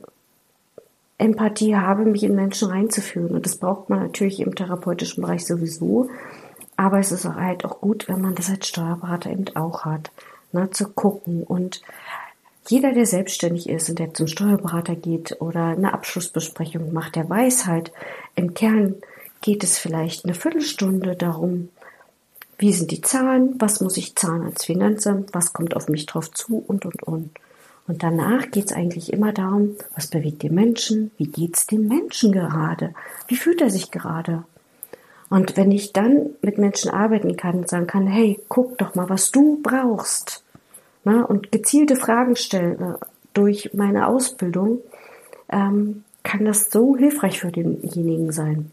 Empathie 1.17 1.75
habe, 1.75 2.05
mich 2.05 2.21
in 2.21 2.35
Menschen 2.35 2.69
reinzuführen. 2.69 3.31
Und 3.31 3.47
das 3.47 3.57
braucht 3.57 3.89
man 3.89 4.03
natürlich 4.03 4.41
im 4.41 4.53
therapeutischen 4.53 5.23
Bereich 5.23 5.43
sowieso. 5.47 6.11
Aber 6.77 6.99
es 6.99 7.11
ist 7.11 7.25
halt 7.25 7.65
auch 7.65 7.81
gut, 7.81 8.07
wenn 8.07 8.21
man 8.21 8.35
das 8.35 8.51
als 8.51 8.67
Steuerberater 8.67 9.31
eben 9.31 9.45
auch 9.55 9.85
hat, 9.85 10.11
ne, 10.51 10.69
zu 10.69 10.87
gucken 10.89 11.41
und 11.41 11.81
jeder, 12.67 12.93
der 12.93 13.05
selbstständig 13.05 13.69
ist 13.69 13.89
und 13.89 13.99
der 13.99 14.13
zum 14.13 14.27
Steuerberater 14.27 14.95
geht 14.95 15.39
oder 15.39 15.67
eine 15.67 15.93
Abschlussbesprechung 15.93 16.93
macht, 16.93 17.15
der 17.15 17.29
weiß 17.29 17.67
halt, 17.67 17.91
im 18.35 18.53
Kern 18.53 18.95
geht 19.41 19.63
es 19.63 19.77
vielleicht 19.77 20.25
eine 20.25 20.33
Viertelstunde 20.33 21.15
darum, 21.15 21.69
wie 22.57 22.73
sind 22.73 22.91
die 22.91 23.01
Zahlen, 23.01 23.55
was 23.59 23.81
muss 23.81 23.97
ich 23.97 24.15
zahlen 24.15 24.43
als 24.43 24.65
Finanzamt, 24.65 25.33
was 25.33 25.53
kommt 25.53 25.75
auf 25.75 25.89
mich 25.89 26.05
drauf 26.05 26.31
zu 26.31 26.63
und, 26.65 26.85
und, 26.85 27.03
und. 27.03 27.29
Und 27.87 28.01
danach 28.01 28.49
geht 28.49 28.65
es 28.65 28.71
eigentlich 28.71 29.13
immer 29.13 29.31
darum, 29.31 29.75
was 29.93 30.07
bewegt 30.07 30.41
den 30.41 30.55
Menschen, 30.55 31.11
wie 31.17 31.27
geht 31.27 31.55
es 31.55 31.67
dem 31.67 31.87
Menschen 31.87 32.31
gerade, 32.31 32.95
wie 33.27 33.35
fühlt 33.35 33.61
er 33.61 33.69
sich 33.69 33.91
gerade. 33.91 34.43
Und 35.29 35.57
wenn 35.57 35.71
ich 35.71 35.93
dann 35.93 36.31
mit 36.41 36.57
Menschen 36.57 36.89
arbeiten 36.91 37.35
kann 37.35 37.57
und 37.57 37.69
sagen 37.69 37.87
kann, 37.87 38.07
hey, 38.07 38.39
guck 38.47 38.77
doch 38.77 38.95
mal, 38.95 39.09
was 39.09 39.31
du 39.31 39.59
brauchst, 39.61 40.44
ne, 41.05 41.25
und 41.25 41.51
gezielte 41.51 41.95
Fragen 41.95 42.35
stellen 42.35 42.81
äh, 42.81 42.93
durch 43.33 43.71
meine 43.73 44.07
Ausbildung, 44.07 44.79
ähm, 45.49 46.03
kann 46.23 46.45
das 46.45 46.71
so 46.71 46.97
hilfreich 46.97 47.39
für 47.39 47.51
denjenigen 47.51 48.31
sein. 48.31 48.71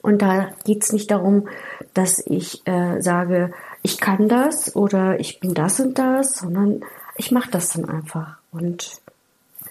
Und 0.00 0.22
da 0.22 0.52
geht 0.64 0.84
es 0.84 0.92
nicht 0.92 1.10
darum, 1.10 1.48
dass 1.92 2.24
ich 2.24 2.66
äh, 2.66 3.00
sage, 3.00 3.52
ich 3.82 3.98
kann 3.98 4.28
das 4.28 4.74
oder 4.76 5.18
ich 5.18 5.40
bin 5.40 5.54
das 5.54 5.80
und 5.80 5.98
das, 5.98 6.34
sondern 6.34 6.84
ich 7.16 7.32
mache 7.32 7.50
das 7.50 7.70
dann 7.70 7.84
einfach. 7.86 8.38
Und 8.52 9.00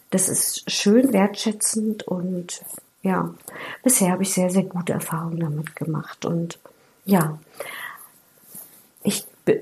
das 0.09 0.29
ist 0.29 0.69
schön 0.69 1.13
wertschätzend 1.13 2.03
und 2.07 2.61
ja, 3.03 3.33
bisher 3.83 4.11
habe 4.11 4.23
ich 4.23 4.33
sehr, 4.33 4.49
sehr 4.49 4.63
gute 4.63 4.93
Erfahrungen 4.93 5.39
damit 5.39 5.75
gemacht. 5.75 6.25
Und 6.25 6.59
ja, 7.05 7.39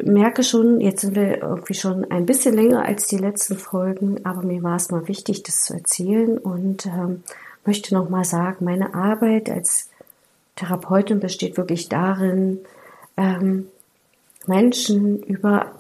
merke 0.03 0.43
schon, 0.43 0.79
jetzt 0.81 1.01
sind 1.01 1.15
wir 1.15 1.41
irgendwie 1.41 1.73
schon 1.73 2.09
ein 2.11 2.25
bisschen 2.25 2.55
länger 2.55 2.85
als 2.85 3.07
die 3.07 3.17
letzten 3.17 3.57
Folgen, 3.57 4.25
aber 4.25 4.43
mir 4.43 4.63
war 4.63 4.75
es 4.75 4.91
mal 4.91 5.07
wichtig, 5.07 5.43
das 5.43 5.61
zu 5.61 5.73
erzählen 5.73 6.37
und 6.37 6.85
ähm, 6.85 7.23
möchte 7.65 7.93
noch 7.93 8.09
mal 8.09 8.23
sagen, 8.23 8.65
meine 8.65 8.93
Arbeit 8.93 9.49
als 9.49 9.89
Therapeutin 10.55 11.19
besteht 11.19 11.57
wirklich 11.57 11.89
darin, 11.89 12.59
ähm, 13.17 13.67
Menschen 14.47 15.21
über 15.23 15.71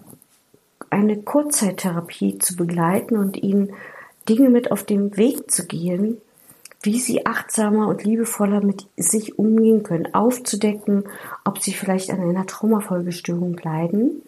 eine 0.89 1.17
Kurzzeittherapie 1.21 2.37
zu 2.39 2.55
begleiten 2.55 3.17
und 3.17 3.37
ihnen 3.37 3.73
Dinge 4.27 4.49
mit 4.49 4.71
auf 4.71 4.83
den 4.83 5.17
Weg 5.17 5.51
zu 5.51 5.65
gehen, 5.65 6.21
wie 6.85 6.99
sie 6.99 7.25
achtsamer 7.25 7.87
und 7.87 8.03
liebevoller 8.03 8.61
mit 8.63 8.87
sich 8.97 9.37
umgehen 9.37 9.83
können, 9.83 10.13
aufzudecken, 10.13 11.03
ob 11.43 11.59
sie 11.59 11.73
vielleicht 11.73 12.11
an 12.11 12.21
einer 12.21 12.45
Traumafolgestörung 12.45 13.57
leiden 13.63 14.21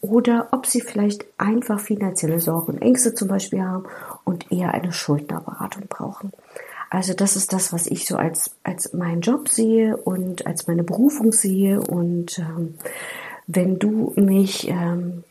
oder 0.00 0.48
ob 0.50 0.66
sie 0.66 0.80
vielleicht 0.80 1.24
einfach 1.38 1.80
finanzielle 1.80 2.40
Sorgen 2.40 2.72
und 2.72 2.82
Ängste 2.82 3.14
zum 3.14 3.28
Beispiel 3.28 3.62
haben 3.62 3.84
und 4.24 4.50
eher 4.50 4.74
eine 4.74 4.92
Schuldnerberatung 4.92 5.84
brauchen. 5.88 6.32
Also 6.90 7.14
das 7.14 7.36
ist 7.36 7.54
das, 7.54 7.72
was 7.72 7.86
ich 7.86 8.06
so 8.06 8.16
als, 8.16 8.50
als 8.64 8.92
meinen 8.92 9.22
Job 9.22 9.48
sehe 9.48 9.96
und 9.96 10.46
als 10.46 10.66
meine 10.66 10.82
Berufung 10.82 11.32
sehe. 11.32 11.80
Und 11.80 12.38
ähm, 12.38 12.74
wenn 13.46 13.78
du 13.78 14.12
mich 14.16 14.68
ähm, 14.68 15.24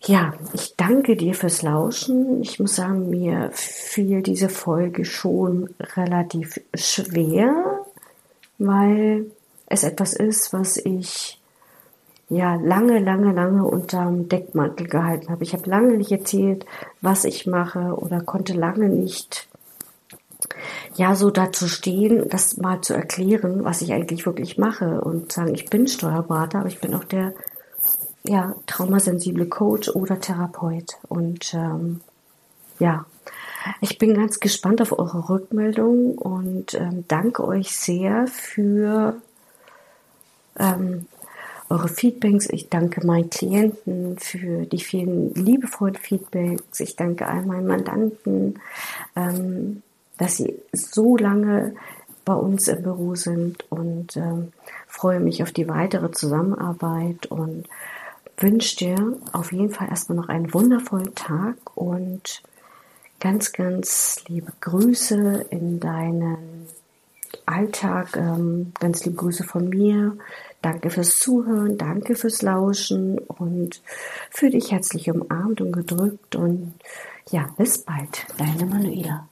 Ja, 0.05 0.33
ich 0.53 0.75
danke 0.75 1.15
dir 1.15 1.33
fürs 1.33 1.61
Lauschen. 1.61 2.41
Ich 2.41 2.59
muss 2.59 2.75
sagen, 2.75 3.09
mir 3.09 3.51
fiel 3.53 4.21
diese 4.21 4.49
Folge 4.49 5.05
schon 5.05 5.73
relativ 5.95 6.59
schwer, 6.73 7.85
weil 8.57 9.27
es 9.67 9.83
etwas 9.83 10.13
ist, 10.13 10.51
was 10.51 10.77
ich 10.77 11.39
ja 12.29 12.55
lange, 12.55 12.99
lange, 12.99 13.31
lange 13.31 13.65
unterm 13.65 14.29
Deckmantel 14.29 14.87
gehalten 14.87 15.29
habe. 15.29 15.43
Ich 15.43 15.53
habe 15.53 15.69
lange 15.69 15.97
nicht 15.97 16.11
erzählt, 16.11 16.65
was 17.01 17.25
ich 17.25 17.45
mache 17.45 17.95
oder 17.97 18.21
konnte 18.21 18.53
lange 18.53 18.89
nicht 18.89 19.47
ja 20.95 21.15
so 21.15 21.31
dazu 21.31 21.67
stehen, 21.67 22.29
das 22.29 22.57
mal 22.57 22.81
zu 22.81 22.93
erklären, 22.93 23.63
was 23.63 23.81
ich 23.81 23.93
eigentlich 23.93 24.25
wirklich 24.25 24.57
mache 24.57 25.01
und 25.01 25.31
sagen, 25.31 25.53
ich 25.53 25.65
bin 25.65 25.87
Steuerberater, 25.87 26.59
aber 26.59 26.67
ich 26.67 26.79
bin 26.79 26.93
auch 26.93 27.03
der 27.03 27.33
ja 28.25 28.55
traumasensible 28.67 29.47
Coach 29.47 29.89
oder 29.89 30.19
Therapeut 30.19 30.97
und 31.09 31.53
ähm, 31.53 32.01
ja, 32.79 33.05
ich 33.81 33.97
bin 33.97 34.13
ganz 34.13 34.39
gespannt 34.39 34.81
auf 34.81 34.97
eure 34.97 35.29
Rückmeldung 35.29 36.17
und 36.17 36.73
ähm, 36.73 37.05
danke 37.07 37.45
euch 37.45 37.75
sehr 37.75 38.27
für 38.27 39.15
ähm, 40.57 41.07
eure 41.69 41.87
Feedbacks. 41.87 42.47
Ich 42.49 42.69
danke 42.69 43.05
meinen 43.05 43.29
Klienten 43.29 44.17
für 44.17 44.65
die 44.65 44.79
vielen 44.79 45.33
liebevollen 45.33 45.95
Feedbacks. 45.95 46.79
Ich 46.79 46.95
danke 46.95 47.27
all 47.27 47.43
meinen 47.43 47.67
Mandanten, 47.67 48.59
ähm, 49.15 49.81
dass 50.17 50.37
sie 50.37 50.55
so 50.71 51.17
lange 51.17 51.75
bei 52.25 52.33
uns 52.33 52.67
im 52.67 52.83
Büro 52.83 53.15
sind 53.15 53.69
und 53.69 54.15
ähm, 54.15 54.53
freue 54.87 55.19
mich 55.19 55.43
auf 55.43 55.51
die 55.51 55.67
weitere 55.67 56.11
Zusammenarbeit 56.11 57.25
und 57.25 57.67
wünsche 58.37 58.77
dir 58.77 59.17
auf 59.31 59.51
jeden 59.51 59.71
Fall 59.71 59.89
erstmal 59.89 60.17
noch 60.17 60.29
einen 60.29 60.53
wundervollen 60.53 61.15
Tag 61.15 61.55
und 61.75 62.41
ganz, 63.19 63.51
ganz 63.51 64.23
liebe 64.27 64.51
Grüße 64.61 65.45
in 65.49 65.79
deinen 65.79 66.67
Alltag. 67.45 68.15
Ähm, 68.15 68.73
ganz 68.79 69.05
liebe 69.05 69.17
Grüße 69.17 69.43
von 69.43 69.69
mir. 69.69 70.17
Danke 70.63 70.89
fürs 70.89 71.19
Zuhören, 71.19 71.77
danke 71.77 72.15
fürs 72.15 72.41
Lauschen 72.41 73.19
und 73.19 73.83
für 74.31 74.49
dich 74.49 74.71
herzlich 74.71 75.11
umarmt 75.11 75.59
und 75.59 75.73
gedrückt 75.73 76.37
und 76.37 76.73
ja, 77.29 77.49
bis 77.57 77.79
bald, 77.79 78.25
deine 78.37 78.65
Manuela. 78.65 79.27